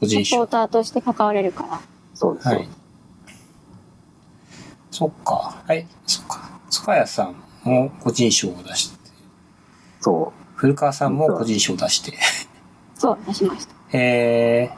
[0.00, 0.36] 個人賞。
[0.36, 1.80] サポーターとして関われるから。
[2.14, 2.68] そうです、はい。
[4.90, 5.62] そっか。
[5.66, 6.50] はい、そっか。
[6.70, 7.34] 塚谷さん
[7.64, 8.98] も個人賞を出して、
[10.00, 12.14] そ古川さんも個人賞を出して。
[12.94, 13.74] そう、出しました。
[13.92, 14.76] えー、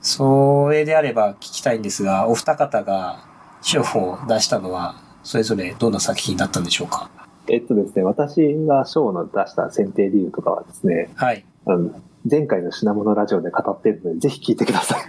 [0.00, 3.24] それであれば聞きたいんですが、お二方が
[3.62, 7.10] 賞を出したのは、それぞれどんな作品だったんでしょうか？
[7.48, 7.52] う。
[7.52, 11.44] えっとですね、私が賞の出した選定理由とかはですね、はい。
[11.66, 11.90] あの
[12.30, 15.00] 前回の品物ラジオで語ってるので、ぜひ聞いてください。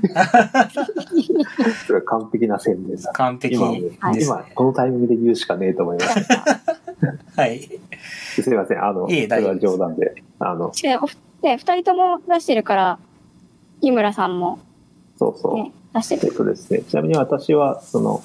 [1.87, 3.13] それは完璧な宣伝だ。
[3.13, 4.51] 完璧今です今、ね。
[4.53, 6.27] このタイミングで言うしかねえと思います。
[7.37, 7.61] はい。
[8.41, 10.13] すいません、あの、いえそれは冗談で。
[10.39, 10.73] あの、
[11.41, 12.99] で、二人とも出してるから、
[13.79, 14.59] 井村さんも
[15.17, 15.55] そうそう。
[15.55, 16.35] ね、出してえっる。
[16.35, 18.21] とですね、ちなみに私は、その、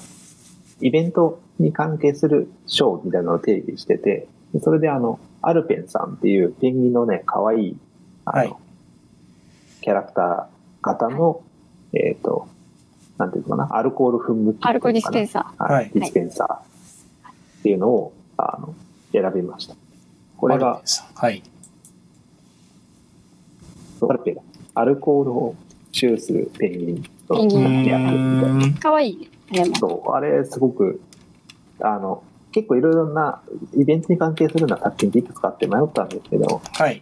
[0.81, 7.77] イベントに関係する賞みたいなのを定義してて、でそれであの、アルペンさんっていうペンギンのね、可愛い、
[8.25, 8.55] あの、はい
[9.81, 11.41] キャラクター型の、
[11.93, 12.47] えっ、と、
[13.17, 15.63] なんていうのかな、アルコール噴霧器アルコールディスペンササー。
[15.63, 18.75] ははいい、ディスペンサーっていうのを、あの、
[19.11, 19.75] 選びました。
[20.37, 20.81] これが、
[21.15, 21.43] はい。
[24.09, 24.37] アルペン、
[24.73, 25.55] アルコールを
[25.91, 28.73] チューするペンギンとペンギンやってるみたい。
[28.79, 29.29] かわいい。
[29.79, 31.01] そう、あれすごく、
[31.79, 33.41] あの、結構いろいろな
[33.75, 37.01] イベントに関係するような作品っていくつかあって迷ったんですけど、はい。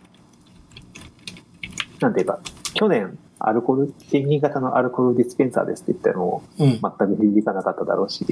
[1.99, 2.39] なんていうか、
[2.79, 6.67] 去年、アルコール、ペンギン型のアルコールディスペンサーですって言ったのもうん。
[6.69, 8.25] 全く響かなかっただろうし、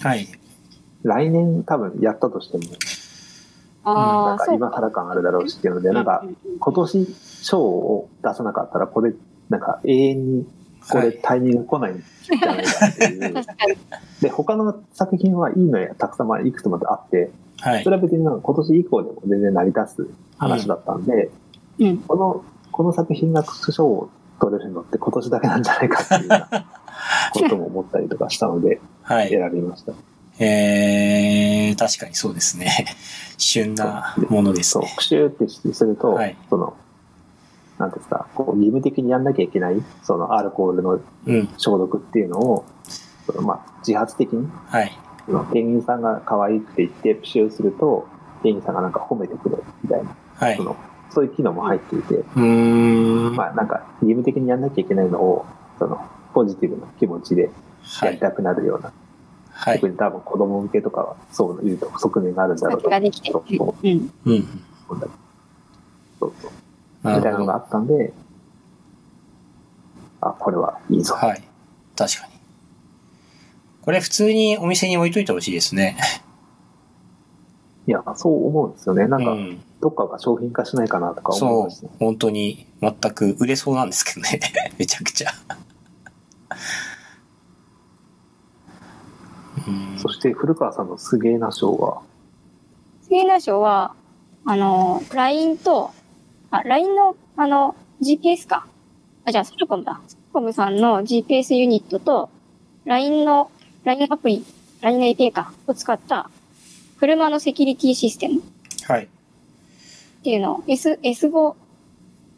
[0.00, 0.26] はい。
[1.02, 2.70] 来年多分やったとしても、な
[3.84, 4.54] ああ、んか。
[4.54, 6.24] 今更感あるだろうしっていうので、なんか
[6.60, 9.12] 今年賞を出さなかったら、これ、
[9.50, 10.46] なんか永遠に
[10.88, 13.34] これはいタイミング来ないんじゃないかっていう。
[14.22, 17.30] で、他の作品はいいのやたくさんまあいくつもあって、
[17.60, 17.90] はいそ。
[17.90, 21.30] れは別になんか今年以降でも全然成り立つ話だったんで、
[21.80, 21.98] うん。
[21.98, 22.44] この、
[22.74, 24.10] この作品が賞を
[24.40, 26.66] 取れるのって今年だけなんじゃないかっていうような
[27.32, 29.28] ことも思ったりとかしたのではい。
[29.28, 29.92] 選びました。
[30.40, 32.86] えー、確かにそうですね。
[33.38, 34.88] 旬なものですそう、ね。
[34.88, 36.74] 復習ってすると、はいその、
[37.78, 41.48] なんていうんですか、こう義務的にやんなきゃいけない、そのアルコールのうん。
[41.56, 42.64] 消毒っていうのを、
[43.24, 44.90] そのまあ、自発的に、はい。
[45.26, 48.08] そのペンギンさんが可愛くて言ってプシューすると、
[48.42, 50.56] ペンギンさんがなんか褒めてくれるみたいな、はい。
[50.56, 50.74] そうの
[51.14, 52.24] そういう機能も入っていて。
[52.34, 55.46] まあなんか義務的にやんなきゃいけないのを、
[55.78, 56.00] その
[56.34, 57.50] ポジティブな気持ちで
[57.82, 58.08] はい。
[58.08, 58.92] やりたくなるような、
[59.50, 59.88] はい特。
[59.88, 64.12] に多分子供向けとかはそういう側面があるんだろうとができてるそうそううん。
[64.24, 64.48] うん。
[66.18, 66.50] そうそう。
[67.04, 68.12] みたいなのがあったんで、
[70.20, 71.14] あ、これはいいぞ。
[71.14, 71.42] はい。
[71.96, 72.32] 確かに。
[73.82, 75.98] これ普通にお店に置いといてほしいですね。
[77.86, 79.06] いや、そう思うんですよね。
[79.06, 79.62] なんか、うん。
[79.84, 81.90] どっかが商品化しないかなとか思いそうますね。。
[82.00, 84.40] 本当に全く売れそうなんですけどね。
[84.78, 85.30] めちゃくちゃ。
[89.68, 92.00] うんそして古川さんのすげえな賞は、
[93.02, 93.94] 次の賞は、
[94.46, 95.90] あの、LINE と、
[96.50, 98.66] あ、LINE の、あの、GPS か。
[99.26, 100.00] あ、じゃあ、 SORACOM だ。
[100.06, 102.30] SORACOM さんの GPS ユニットと、
[102.86, 103.50] LINE の、
[103.84, 104.46] LINE アプリ、
[104.80, 106.30] LINE の API か、を使った、
[106.98, 108.42] 車のセキュリティシステムっ
[108.86, 109.08] はい。
[110.24, 111.54] ていうのを、S、S5、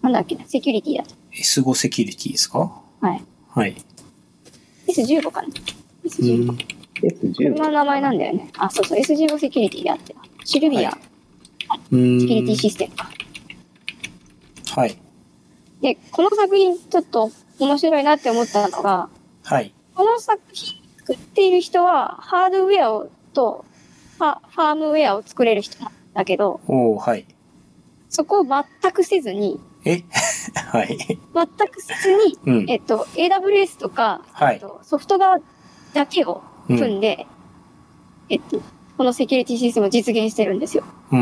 [0.02, 1.14] なんだっけな、セキュリティだと。
[1.32, 2.82] S5 セキュリティですか？
[3.00, 3.24] はい。
[3.48, 3.76] はい。
[4.88, 5.48] S15 かな。
[6.04, 6.56] S15。
[7.02, 7.34] S15。
[7.36, 8.50] 車の名前なんだよね。
[8.58, 10.14] あ、そうそう、S15 セキュリティであって。
[10.44, 10.98] シルビア、は
[11.92, 12.20] うん。
[12.20, 13.10] セキュリティシステムか。
[14.74, 14.98] はい。
[15.80, 19.08] で、この作品ちょっと面白いなって思ったのが、
[19.44, 19.72] はい。
[19.94, 23.64] この作品作っている人は、ハードウェアをと
[24.18, 27.26] ファファームウェアを作れる人なんだけど、おー、はい。
[28.08, 30.02] そこを全くせずに、え？
[30.72, 30.96] はい。
[30.98, 31.18] 全
[31.68, 32.70] くせずに、うん。
[32.70, 35.38] えっと、AWS とか、はいえっと、ソフト側
[35.94, 37.26] だけをうん組んで、
[38.28, 38.60] えっと、
[38.96, 40.84] このセキュリティシステムを実現してるんですよ。
[41.12, 41.18] うー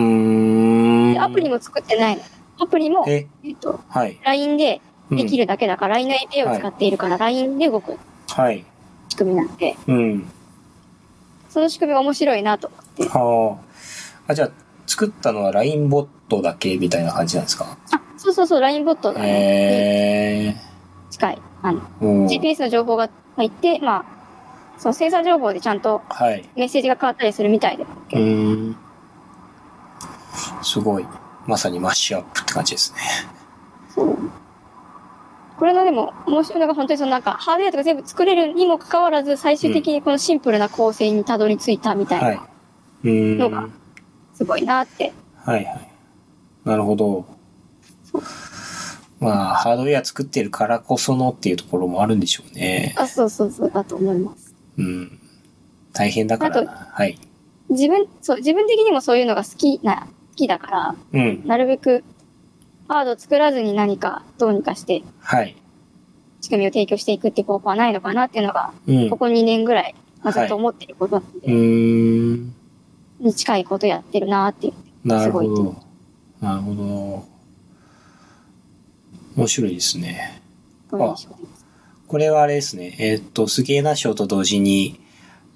[1.10, 1.20] んで。
[1.20, 2.22] アプリも作ってないの。
[2.58, 4.18] アプリも、え、えっと、はい。
[4.24, 4.80] LINE で
[5.10, 8.64] うんできるだけだから、LINE の API を使っているから、LINE で動くはい。
[9.10, 10.26] 仕組みなんで、うん。
[11.50, 13.08] その仕組みが面白いなと思って。
[13.08, 13.58] は
[14.28, 14.32] あ。
[14.32, 14.50] あ、じゃあ、
[14.86, 17.76] 作ったのは LINE ボットだけみたいな感じなんですか？
[17.92, 20.56] あ、そうそうそう、LINE ボットがね、へに
[21.10, 21.42] 近い。
[21.62, 21.80] あの、
[22.28, 24.04] GPS の情報が入って、まあ、
[24.78, 26.48] そのセンサー情報でちゃんとはい。
[26.56, 27.84] メッセージが変わったりするみたいで。
[27.84, 28.76] うーん。
[30.62, 31.06] すごい。
[31.46, 32.98] まさにマッシュアップって感じですね。
[33.94, 34.18] そう。
[35.58, 42.48] これのでも面白いのが本当にそのなんかハードウェアとか全部作れるにもかかわらず最終的にこのシンプルな構成にたどり着いたみたいな。
[43.04, 43.68] のが
[44.34, 45.12] すごいなって。
[45.44, 45.93] はいはい。
[46.64, 47.26] なるほど。
[49.20, 52.94] まあ、ハードウェア作ってるからこそのっていうところもあるんでしょうね。
[52.98, 54.54] あ、そうそうそうだと思います。
[54.76, 55.18] うん。
[55.92, 56.88] 大変だからな。
[56.92, 57.18] はい。
[57.70, 61.42] 自分、そう、自分的にもそういうのが好きな、好きだから、うん。
[61.46, 62.04] なるべく
[62.88, 65.56] ハード作らずに何かどうにかしてはい。
[66.42, 69.10] 仕組みを提供していくって方法はないのかなっていうのが、うん。
[69.10, 72.54] ここ2年ぐらい、まあ、ずっと思ってることなのうで、ーん。
[73.20, 75.08] に近いことやってるなっていう。
[75.08, 75.76] なるほど。
[76.44, 77.24] なるほど。
[79.34, 80.42] 面白いですね。
[80.90, 81.64] こういう印象です
[82.06, 82.94] これはあれですね。
[82.98, 85.00] えーっと、すげえな賞と同時に、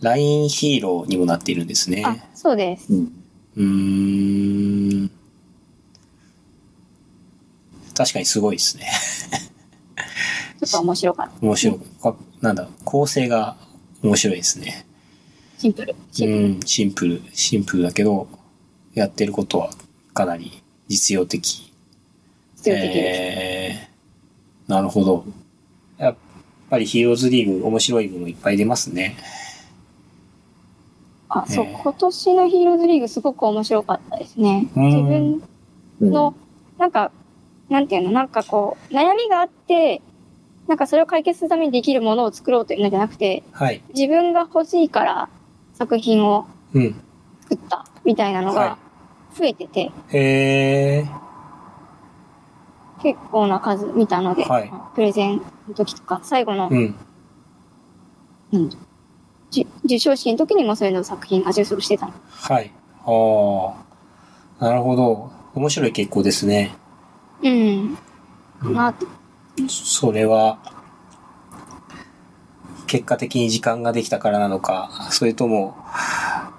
[0.01, 2.03] LINE ヒーローにもなっているんですね。
[2.07, 2.91] あ、そうです。
[2.91, 3.13] うん。
[3.57, 5.11] うーん。
[7.95, 8.91] 確かにすごいですね。
[10.61, 11.33] ちょっと面白かった。
[11.43, 11.79] 面白い。
[12.03, 13.59] かなんだ、構成が
[14.03, 14.87] 面白いですね。
[15.59, 15.95] シンプル。
[16.13, 16.45] シンプル。
[16.47, 18.27] うん、シンプル、シンプルだけど、
[18.95, 19.71] やってることは
[20.15, 20.58] かなり
[20.89, 21.41] 実用的。
[22.57, 23.21] 必要的です。
[23.21, 25.25] えー、なるほど。
[25.99, 26.17] やっ
[26.71, 29.17] ぱりヒーローズリーグ面白いものいっぱい出ますね。
[31.29, 34.69] あ、そう、えー今年のヒーローズリーグすごく面白かったですね。
[34.77, 35.43] うん自分
[36.01, 36.35] うんの、
[36.79, 37.11] なんか、
[37.69, 40.01] なんていうの、なんかこう、悩みがあって、
[40.69, 43.83] なんかそれを解決するためにできるものを作ろうというのじゃなくて、はい。
[43.95, 45.29] 自分が欲しいから
[45.75, 46.95] 作品をうん。
[47.43, 48.79] 作ったみたいなのがは
[49.35, 49.93] 増えてて、い。
[50.13, 51.07] へ
[53.03, 56.97] 結構な数見たので、はいプレゼンの時とか、最後のー。、うん。
[58.53, 58.71] うん
[59.51, 62.13] じ授賞式の時にもそういうの作品が受賞してたの。
[62.29, 62.71] はい。
[63.07, 63.75] あ
[64.61, 64.65] あ。
[64.65, 65.31] なるほど。
[65.55, 66.75] 面白い傾向ですね。
[67.43, 67.99] うん。
[68.61, 69.07] かなって。
[69.69, 70.59] それは、
[72.87, 75.77] 結果的に時間ができたからなのか、それとも、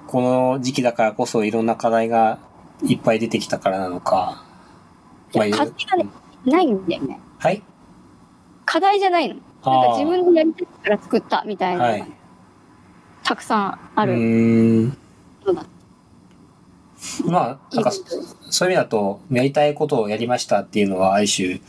[0.08, 2.40] この時期だからこそいろんな課題が
[2.84, 4.44] いっぱい出てきたからなのか。
[5.34, 5.72] 課題がね
[6.46, 7.20] ないんだよね。
[7.38, 7.62] はい？
[8.66, 9.36] 課題じゃないの。
[9.36, 12.08] なんか自分でやりたいから作ったみたいなはい
[13.24, 14.98] たくさんあうるーん。
[17.26, 21.62] まあ、なんかそういう意味だと、やりたいことをやりましたっていうのは、ある種、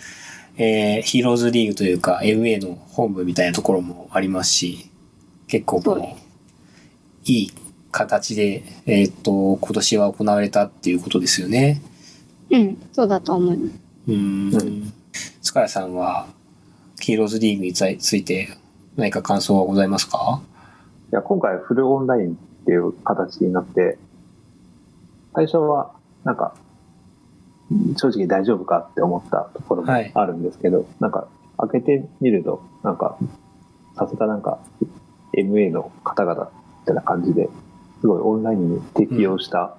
[0.56, 4.90] えーヒーローズリーグというか、MA の本部みたいなところもありますし、
[5.46, 7.52] 結構こういい
[7.92, 11.82] 形で、えーっと、今年は行われたっていうことですよね。
[12.50, 13.54] うん、そうだと思う。
[13.54, 14.92] うーん。
[15.42, 16.26] 塚谷さんは、
[17.00, 18.48] ヒーローズリーグについついて
[18.96, 20.42] 何か感想はございますか？
[21.12, 23.98] いや、今回フルオンラインっていう形になって、
[25.34, 25.92] 最初は、
[26.24, 26.54] なんか、
[27.96, 33.16] 正直大丈夫かって思ったところもはいあるんですけど、なんか、開けてみると、なんか、
[33.96, 34.58] さすがなんか、
[35.36, 37.48] MA の方々みたいな感じで、
[38.00, 39.76] すごいオンラインに適用した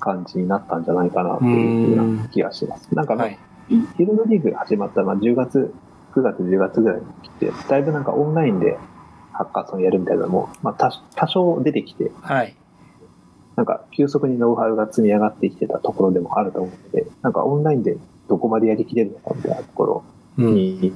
[0.00, 2.94] 感じになったんじゃないかなっていうふうな気がします。
[2.94, 3.38] なんか、はい。
[3.68, 5.72] ヒーローズリーグが始まったのは10月、
[6.14, 8.78] 9月、10月ぐらいに来て、だいぶなんかオンラインで
[9.32, 12.54] ハッカーソンやるみたいなのも、まあ多多少出てきて、はい。
[13.56, 17.96] なんか急速にノウハウが積み上がってきてたところでもあると思うので、なんかオンラインで
[18.28, 20.04] どこまでやりきれるのかみたいなところ
[20.38, 20.54] うん。
[20.54, 20.92] に、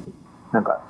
[0.52, 0.82] なんか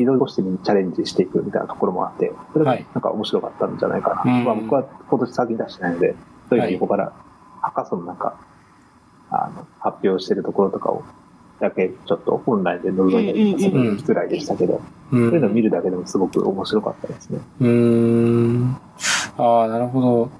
[0.00, 4.38] いろいろしてチャレンジしていくみたいなところもあって、それがはいなんか面白かったんじゃないかな。
[4.38, 6.14] うんまあ僕は今年先に出してないので、
[6.48, 7.12] そういう意味でここから
[7.60, 8.40] ハッカーソンのなんか、
[9.30, 11.04] あの、発表してるところとかを、
[11.60, 14.80] だけちょっとオンラインで覗いたりとかするぐらいでしたけど、う
[15.10, 15.54] そういうのをん。
[15.54, 17.40] 見るだけでもすごく面白かったですね。
[17.60, 18.76] うーん。
[19.36, 20.30] ああ、なるほど。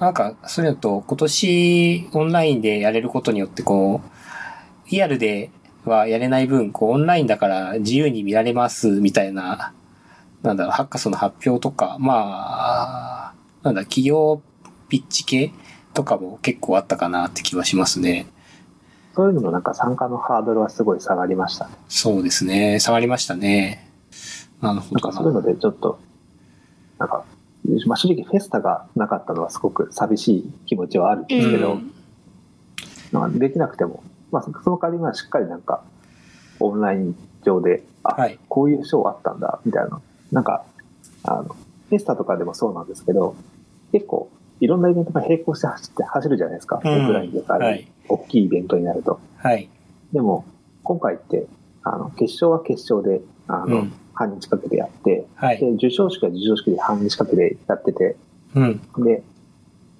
[0.00, 5.50] なんか、そういうのと、今年オンラインでやれることによって、こう、リアルで
[5.88, 9.72] はやれない分、こう、オンラインだから自由に見られます、みたいな、
[10.42, 14.40] なんだろう、ハッカソンの発表とか、まあ、なんだ、企業
[14.88, 15.52] ピッチ系
[15.94, 18.26] とかも結構あったかなって気はしますね。
[19.14, 21.74] そういうのもなんか参加のハードルはすごい下がりましたね。
[21.88, 22.78] そうですね。
[22.78, 23.90] 下がりましたね。
[24.60, 25.98] なるほどなんかそういうのでちょっと、
[26.98, 27.24] なんか、
[27.86, 31.92] まあ、正直フェスタがなかったのはすごく寂しい気持ちはあるんですけど、うん
[33.12, 35.82] なんかできなくても、まあ、そその代わりまあしっかりなんか、
[36.60, 40.00] オンライン上で、あ、はいこういうショーあったんだ、みたいな。
[40.32, 40.64] なんか、
[41.24, 43.34] あの、フェスタとかでもそうなんですけど、
[43.92, 46.80] 結構、いろんなイベントが並行して走って、走るじゃないですか。
[46.84, 49.20] うんオフラインである、はい大きいイベントになると。
[49.36, 49.68] はい。
[50.12, 50.46] でも、
[50.82, 51.46] 今回って、
[51.82, 55.58] あの、決勝は決勝で、あの、うん半日かけてやって、はい。
[55.60, 58.16] で、授賞式は授賞式で半日かけてやってて、
[58.56, 58.80] うん。
[59.04, 59.22] で、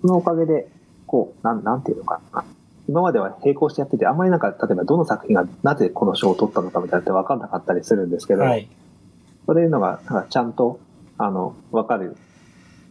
[0.00, 0.66] そのおかげで、
[1.06, 2.44] こう、なん、なんていうのかな。
[2.88, 8.68] 今までは並行してやってて、あんまりなんか、例えばどの作品がなぜこの賞を取ったのかみたいなって分かんなかったりするんですけど、はい。
[9.46, 10.80] そういうのが、なんかちゃんと、
[11.18, 12.16] あの、分かる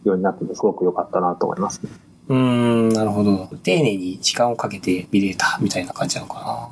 [0.04, 1.90] ようになってて、すごく良かったなと思いますね。
[2.28, 3.48] うーん、なるほど。
[3.62, 6.70] 丁寧に時間をかけて見れたみたいな感じなのか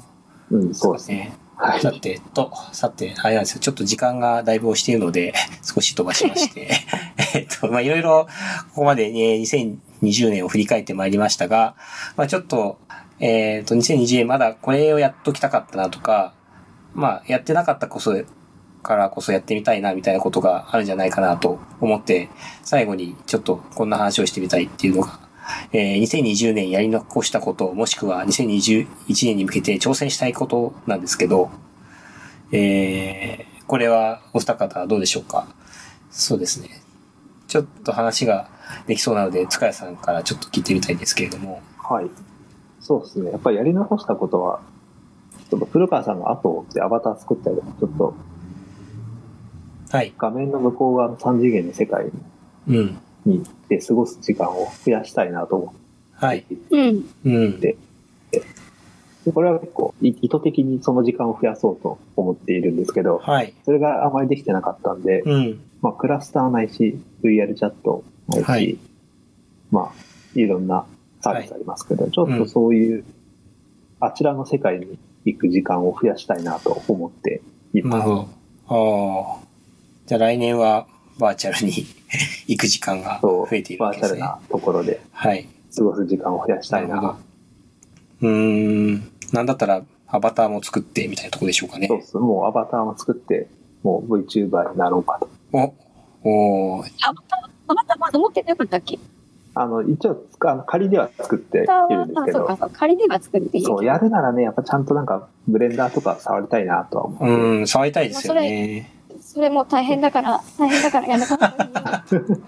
[0.50, 0.74] うん、な。
[0.74, 1.16] そうですね。
[1.16, 1.46] ね。
[1.56, 1.80] はい。
[1.80, 3.60] さて、と、さて、あれなんですよ。
[3.60, 5.32] ちょっと時間がだいぶ押しているので、
[5.64, 6.68] 少し飛ばしまして。
[7.34, 8.26] えっと、まあ、いろいろ、
[8.74, 11.74] ここまでね、2020年を振り返ってまいりましたが、
[12.16, 12.78] まあ、ちょっと、
[13.18, 16.34] えっ、と、2020年まだこれをやっときたかったなとか、
[16.94, 18.14] まあ、やってなかったこそ、
[18.82, 22.28] からこそやってみたいな、みたいなことがあるんじゃないかなと思って、
[22.62, 25.18] 最後にちょっとこんな話をしてみたいっていうのが、
[25.72, 28.86] えー2020年やり残したこと、もしくは2021
[29.26, 31.50] 年に向けて挑戦したいことなんですけど、
[32.52, 35.48] えー、これはお二方どうでしょうか？
[36.10, 36.82] そうですね。
[37.48, 38.48] ちょっと話が
[38.86, 41.62] できそうなので、塚谷さんからちょっと聞いてみたいんですけれども。
[41.78, 42.10] はい。
[42.86, 43.32] そうですね。
[43.32, 44.60] やっぱりやり残したことは、
[45.50, 48.14] ちょっと古川さんの後を追ってアバター作ったりとか、ちょっと
[49.90, 50.12] はい。
[50.16, 52.10] 画面の向こう側の3次元の世界
[52.68, 52.98] うん。
[53.24, 55.74] にで過ごす時間を増やしたいなと思
[56.12, 56.38] はい。
[56.38, 57.04] っていて、うん。
[57.24, 57.60] うん。
[57.60, 57.76] で
[59.32, 63.52] これは結構い意図的にその時間を増やそうと思っているんですけど、はい。
[63.64, 65.60] それがあまりできてなかったんで、うん。
[65.82, 68.78] まあ、クラスターないし、VR チャットないし、はい
[69.72, 70.86] まあ、いろんな
[71.32, 73.04] サービスありますけど、ちょっとそういう、
[74.00, 77.40] あちらの世界に行く時間を増やしたいなと思って
[77.74, 77.98] います。
[77.98, 78.28] なるほ
[78.68, 79.34] ど。
[79.38, 79.46] ああ。
[80.06, 80.86] じゃあ来年は
[81.18, 81.72] バーチャルに
[82.46, 84.06] 行く時間が増えているわですね。
[84.06, 85.46] ーチャルなところではい。
[85.76, 86.88] 過ごす時間を増やしたいな。
[86.88, 87.18] なるほど。
[88.22, 89.10] うーん。
[89.32, 91.88] なんだったらアバターも作ってみたいなとこでしょうかね。
[91.88, 92.16] そうです。
[92.16, 93.48] もうアバターも作って、
[93.82, 95.28] もう VTuber になろうかと。
[95.52, 95.74] お、
[96.78, 97.36] おーあ、また、
[97.68, 98.98] あまたまだ持ってなかったっけ？
[99.58, 107.56] あの、一応つか、あの仮では作ってあいるんですけどそうか、、仮では作っていいそう、やるならね、やっぱちゃんとなんか、ブレンダーとか触りたいなとは思う。
[107.58, 108.92] うん、触りたいですよね。
[109.18, 112.38] それも大変だから、大変だからやめた方がいいよ。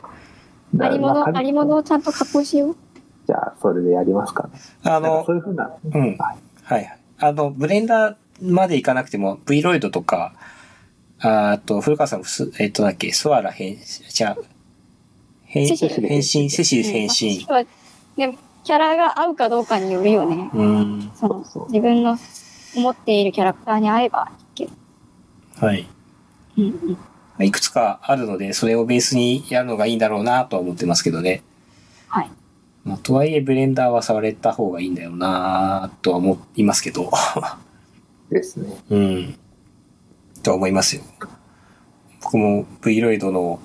[0.84, 2.76] ありもの、ありものをちゃんと加工しよう。
[3.26, 4.60] じゃあ、それでやりますかね。
[4.84, 6.00] あのそ、ういうふうな、うん。
[6.00, 6.18] はい
[6.62, 6.98] はい。
[7.20, 10.34] あの、ブレンダーまでいかなくても、V ロイドとか、
[11.20, 13.78] ああと、古川さん、すえっと、だっけ、スワラ変、
[14.10, 14.57] じゃあ
[15.48, 17.46] 変セシル変身、セシル変身。
[17.48, 17.66] うん
[18.16, 18.34] でも、
[18.64, 20.50] キャラが合うかどうかによるよね。
[20.52, 21.12] うん。
[21.14, 22.18] そのそう自分の
[22.76, 24.72] 思っているキャラクターに合えばいいけど。
[25.66, 25.86] はい。
[26.58, 26.96] うん
[27.38, 27.44] うん。
[27.44, 31.44] いくつかあるので、それをベースにやるのがいいんだろうなとは思ってますけどね。
[32.08, 32.30] はい。
[32.84, 37.10] まあ、とはいえ、ブレンダーは触れた方がいいんだよなとは思いますけど。
[38.30, 38.76] ですね。
[38.90, 39.38] うん。
[40.42, 41.02] とは思いますよ。
[42.20, 43.60] 僕も V ロイドの、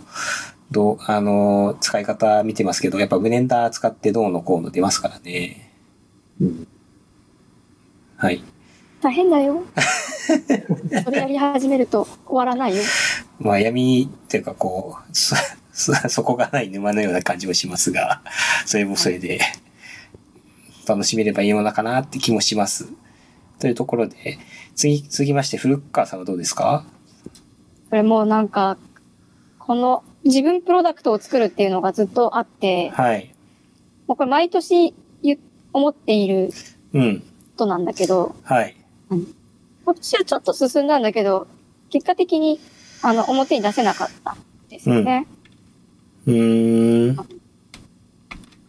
[0.73, 5.71] どう、あの、使い方見てますけど、やっぱブレンダー使ってどうのこうの出ますからね。
[6.41, 6.67] うん。
[8.17, 8.43] はい。
[9.01, 9.63] 大変だよ。
[11.05, 12.81] それやり始めると終わらないよ。
[13.39, 15.35] まあ、闇っていうかこう、そ、
[15.71, 18.21] そ、そこがない沼のような感じもしますが、
[18.65, 19.39] それもそれで、
[20.87, 22.87] 楽しめればいいものかなって気もします。
[23.59, 24.37] というところで、
[24.75, 26.83] 次、続きまして、古川さんはどうですか？
[27.89, 28.77] これもうなんか、
[29.59, 33.33] この自分プロダクトを作るっていうのがずっとあって、はい。
[34.07, 34.93] もうこれ毎年
[35.73, 36.51] 思っている
[36.93, 37.19] うん。
[37.19, 37.25] こ
[37.57, 38.75] となんだけど、はい。
[39.09, 41.47] 今年はちょっと進んだんだけど、
[41.89, 42.59] 結果的に、
[43.01, 44.37] あの、表に出せなかったん
[44.69, 45.27] ですよね。
[46.25, 47.15] うーん。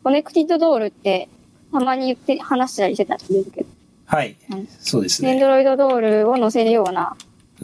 [0.03, 1.29] コネクティッドドールって、
[1.73, 3.69] たまに言って、話したりしてたんですけど、
[4.07, 4.69] はいうん。
[4.81, 5.31] そうですね。
[5.31, 7.17] エンドロイドドールを載せるような、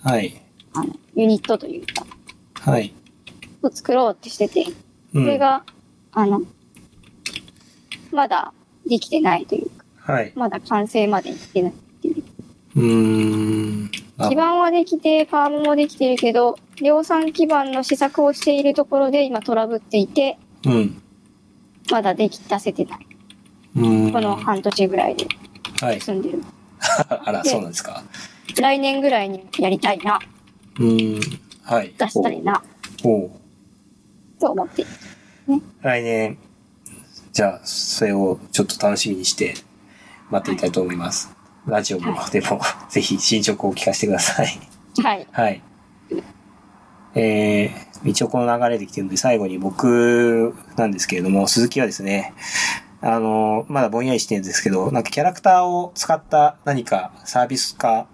[0.02, 0.40] はい。
[0.72, 2.06] あの、ユニットというか、
[2.54, 2.94] はい。
[3.62, 4.66] を作ろうってしてて、
[5.14, 5.64] うんそれが、
[6.12, 6.42] あの、
[8.12, 8.52] まだ
[8.86, 10.32] できてないというか、はい。
[10.34, 12.22] まだ完成までいってないっていう。
[12.76, 13.90] うーん。
[14.18, 21.02] あ基盤はできて、ファームもできてるけど、量産基盤の試作をしているところで今トラブっていて、うん。
[21.90, 23.06] まだでき出せてない。
[23.76, 24.12] うーん。
[24.12, 25.26] この半年ぐらいで
[25.80, 26.00] はい。
[26.00, 26.42] 進んでる。
[27.08, 28.02] あら、そうなんですか。
[28.60, 30.18] 来年ぐらいにやりたいな、
[30.78, 31.40] うーん。
[31.62, 31.92] はい。
[31.96, 32.62] 出したいな、
[33.04, 33.30] おう
[34.40, 34.90] と思っている。
[35.82, 36.38] 来年、
[37.32, 39.54] じゃあ、それをちょっと楽しみにして
[40.30, 41.34] 待っていたいと思います。
[41.66, 44.58] ラジオも、でも、 ぜひ進捗を聞かせてください。
[45.02, 45.26] はい。
[45.30, 45.62] はい。
[47.14, 52.32] えー、一応この流れできてるので、最後に僕なんですけれども、鈴木はですね、
[53.02, 58.06] あの、まだぼんやりしてるんですけど、なんかキャラクターを使った何かサービスか、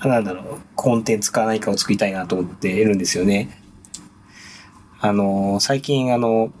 [0.00, 3.50] なんだろう、コンテンツか何かを作りたいなと思っているんですよね。
[5.00, 6.52] あの、最近あの、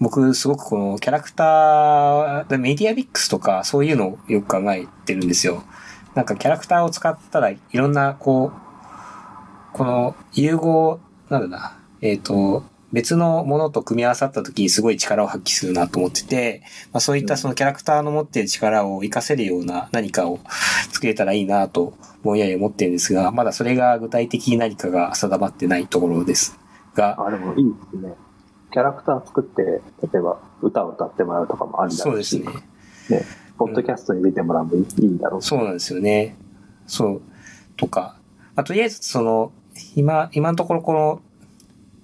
[0.00, 5.62] 僕すごくこのキャラクター、メディアミックスとかそういうのをよく考えてるんですよ。
[6.14, 16.62] なんかキャラクターを使ったらいろんなこう、この融合、なんだな、えっ、と、別のものと組み合わさった時にすごい力を発揮するなと思ってて、
[16.92, 20.40] まあ、そういったそのキャラクターの持っている力を活かせるような何かを
[20.90, 26.58] 作れたらいいなとぼんやり思ってるんですが、まだそれが具体的に何かが定まってないところです
[27.00, 27.16] が。
[27.18, 28.14] あ、でもいいですね。
[28.72, 29.80] キャラクター作って、例
[30.14, 32.44] えば歌を歌ってもらうとかもありだそうですね。
[33.08, 33.24] ね、
[33.58, 36.36] ポッドキャストに出てもらうもいい,、ん、だろう、そうなんですよね。
[36.86, 37.22] そう。
[37.76, 38.16] とか。
[38.54, 39.52] まあ、とりあえずその、
[39.96, 41.20] 今、今のところこの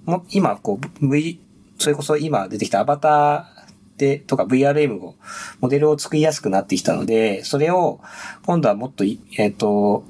[0.07, 1.41] も今、こう、V、
[1.79, 5.15] それこそ今出てきたアバターで、とか VRM を、
[5.61, 8.01] モデルを作りやすくなってきたので、それを、
[8.45, 10.05] 今度はもっと、えっ、ー、と、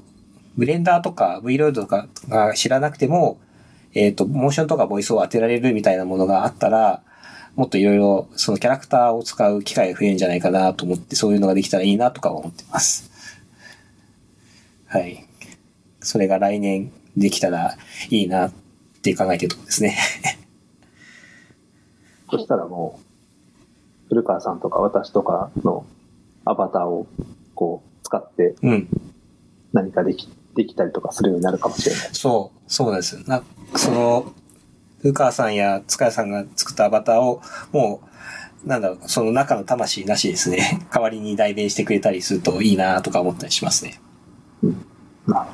[0.57, 3.39] ブレンダーとか v ロイドとかが知らなくても、
[3.93, 7.01] えっ、ー、と、モーションとかボイスを当てられるみたいなものがあったら、
[7.55, 13.09] もっといろいろそのキャラクターを使う機会が増えるんじゃないかなと思って、そういうのができたらいいなとか思ってます。
[14.85, 15.25] はい。
[15.99, 17.75] それが来年できたら
[18.09, 18.51] いいなっ
[19.01, 19.97] て考えてるところですね。
[22.29, 25.85] そしたらもう、古川さんとか私とかの
[26.45, 27.07] アバターを
[27.55, 28.55] こう使って
[29.73, 32.09] 何かでき、できたりとかするようになるかもしれない。
[32.13, 33.23] そう、そうです。
[33.29, 33.43] な、
[33.75, 34.33] その、
[34.99, 37.41] 古川さんや塚谷さんが作ったアバターを、
[37.71, 38.01] も
[38.65, 40.81] う、なんだろう、その中の魂なしですね。
[40.91, 44.01] 代わりに代弁してくれたりするといいなとか思ったりしますね。
[44.63, 44.85] うん。
[45.27, 45.47] な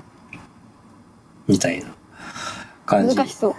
[1.48, 1.90] みたいな。
[2.86, 3.16] 感じ。
[3.16, 3.56] 難しそう。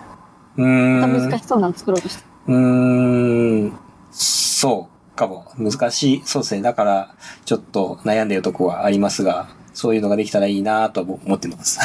[0.57, 1.01] うん。
[1.03, 2.25] また難しそうなの作ろうとして。
[2.49, 3.73] うん。
[4.11, 5.47] そうかも。
[5.59, 6.23] 難しい。
[6.25, 6.63] そうですね。
[6.63, 7.15] だから、
[7.45, 11.79] ちょっと悩んでるとこはありますが、そういうのができたらいいなと思ってます。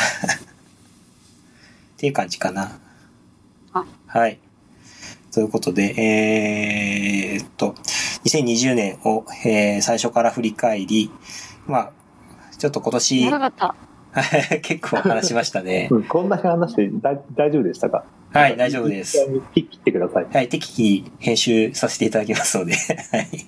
[1.96, 2.80] っていう感じかな。
[3.74, 3.86] はい。
[4.08, 4.40] はい。
[5.34, 7.76] ということで、えー、っと、
[8.26, 11.12] 2020年を、えー、最初から振り返り、
[11.68, 11.92] まあ、
[12.58, 13.76] ちょっと今年、長かった。
[14.62, 15.88] 結構話しましたね。
[15.92, 16.90] うん、こんなに話して
[17.36, 18.06] 大丈夫でしたか？
[18.32, 19.18] はい、大丈夫です。
[19.54, 20.28] 切ってください。
[20.32, 23.48] はい、適宜に編集させていただきますので、はい。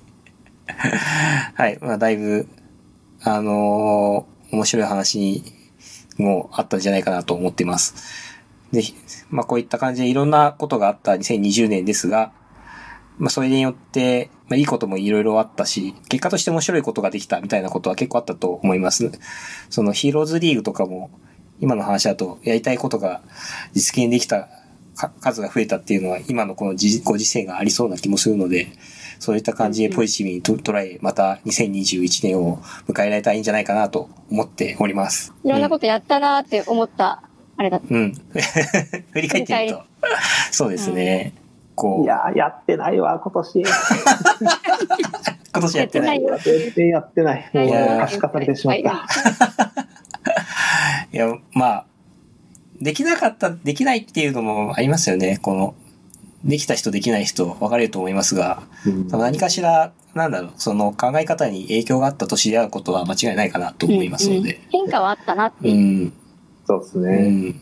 [1.53, 2.47] はい、まあ、だいぶ、
[3.23, 5.43] あのー、面白い話
[6.17, 7.95] もあったんじゃないかなと思っています。
[8.71, 8.81] で、
[9.29, 12.31] まあ、こういった感じでいろんなことがあった2020年ですが、
[13.17, 19.11] まあ、それによって、まあ、いいこともいろいろあったし、結果として面白いことができたみたいなことは結構あったと思います。
[19.69, 21.11] そのヒーローズリーグとかも、
[21.59, 23.21] 今の話だとやりたいことが
[23.73, 24.49] 実現できた
[25.19, 28.71] 数が増えたっていうのは今のこのご時世がありそうな気もするので、
[29.21, 32.57] そういった感じでポジティブに捉え、また2021年を
[32.87, 35.31] 迎えられたらいいんじゃないかなと思っております。
[35.43, 37.21] いろんなことやったなって思った、
[37.55, 37.85] あれだった。
[37.93, 38.13] うん。
[39.13, 39.83] 振り返ってみると。
[40.49, 41.35] そうですね。
[41.75, 42.03] こう。
[42.03, 43.59] いややってないわ、今年。
[45.53, 46.21] 今年やってない。
[46.43, 47.49] 全然やってない。
[47.53, 49.05] もう、可視化されてしまった。
[51.13, 51.85] いや、まあ、
[52.81, 55.37] できなかった、できないっていうのもありますよね。
[55.43, 55.75] この、
[56.43, 64.39] できた人、できない人、分かれると思いますが、うん、何かしら、なんだろう、その考え方に影響があった年であることは間違いないかなと思いますので。
[64.39, 65.75] うんうん、変化はあったなっていう。
[65.75, 66.13] うん。
[66.65, 67.07] そうですね。
[67.15, 67.61] うん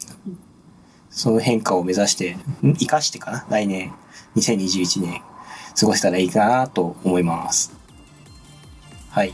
[1.11, 3.45] その変化を目指して、生かしてかな？
[3.49, 3.91] 来年、
[4.35, 5.21] 2021年、
[5.77, 7.73] 過ごせたらいいかなと思います。
[9.09, 9.33] はい。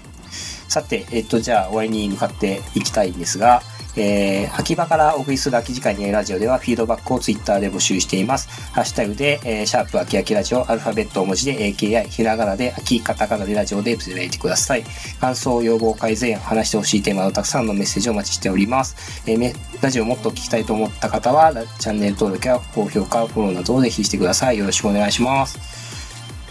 [0.69, 3.61] さて、えっと、じゃあ終わりに向かっていきたいんですが、
[3.97, 8.49] えー、秋葉からお送りする空き時間にあるラジオではフィードバックをツイッターで募集しています。
[8.74, 14.83] ハッシュタグで、えー、シャープ秋秋ラジオ、アルファベット大文字で AKI、ひらがなで秋、カタカナでラジオでつぶやいてください。
[15.20, 18.95] 感想、要望、改善、話してほしいテーマのたくさんのメッセージをお待ちしております。
[19.28, 24.57] えー、ラジオをもっと聞きたいと思った方は、チャンネル登録や高評価、フォローなどをぜひしてください。
[24.57, 25.57] よろしくお願いします。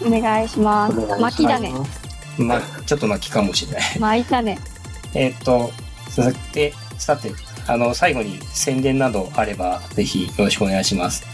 [0.05, 0.97] お願いします。
[1.21, 1.73] 巻きだね。
[2.39, 3.99] ま、ちょっと巻きかもしれない。
[3.99, 4.59] 巻いたね。
[5.15, 5.71] えっと、
[6.11, 7.33] 続いて、さて、
[7.67, 11.25] あの、最後に宣伝などあれば、ぜひよろしくお願いします。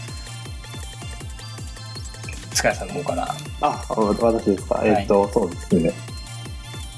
[2.53, 3.35] 塚谷さんの方から。
[3.61, 4.81] あ、私ですか？
[4.83, 5.93] えっ、と、そうですね。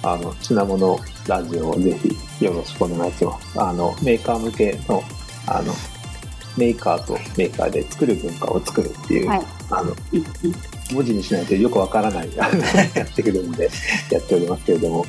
[0.01, 1.97] あの、品物ラジオをぜ
[2.39, 3.59] ひよろしくお願いします。
[3.59, 5.03] あの、メーカー向けの、
[5.47, 5.73] あの、
[6.57, 9.41] メーカーとメーカーで作る文化を作るっていう、はい、
[9.71, 9.95] あの、
[10.91, 12.45] 文字にしないとよくわからない や
[13.03, 13.69] ってくるんで
[14.11, 15.05] やっておりますけれども、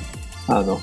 [0.46, 0.80] あの、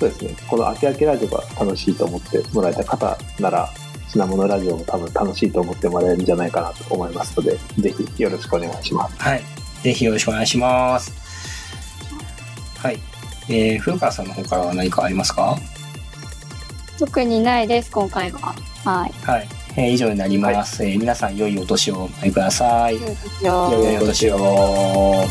[0.00, 3.68] そうですね、このあけあけラジオが楽しいと思ってもらえた方なら、
[4.08, 9.16] 品物ラジオも多分楽しいと思ってもらえるんじゃないかなと思いますので、ぜひよろしくお願いします。
[9.18, 9.42] はい。
[9.82, 11.12] ぜひよろしくお願いします。
[12.78, 12.98] はい。
[13.50, 15.58] えー、古川さんの方からは何かありますか？
[16.98, 18.54] 特にないです、今回は。
[18.84, 19.12] はい。
[19.26, 19.48] はい。
[19.76, 20.82] えー以上になります。
[20.82, 22.98] えー皆さん良いお年をお迎えください。
[23.42, 25.26] 良いお年を。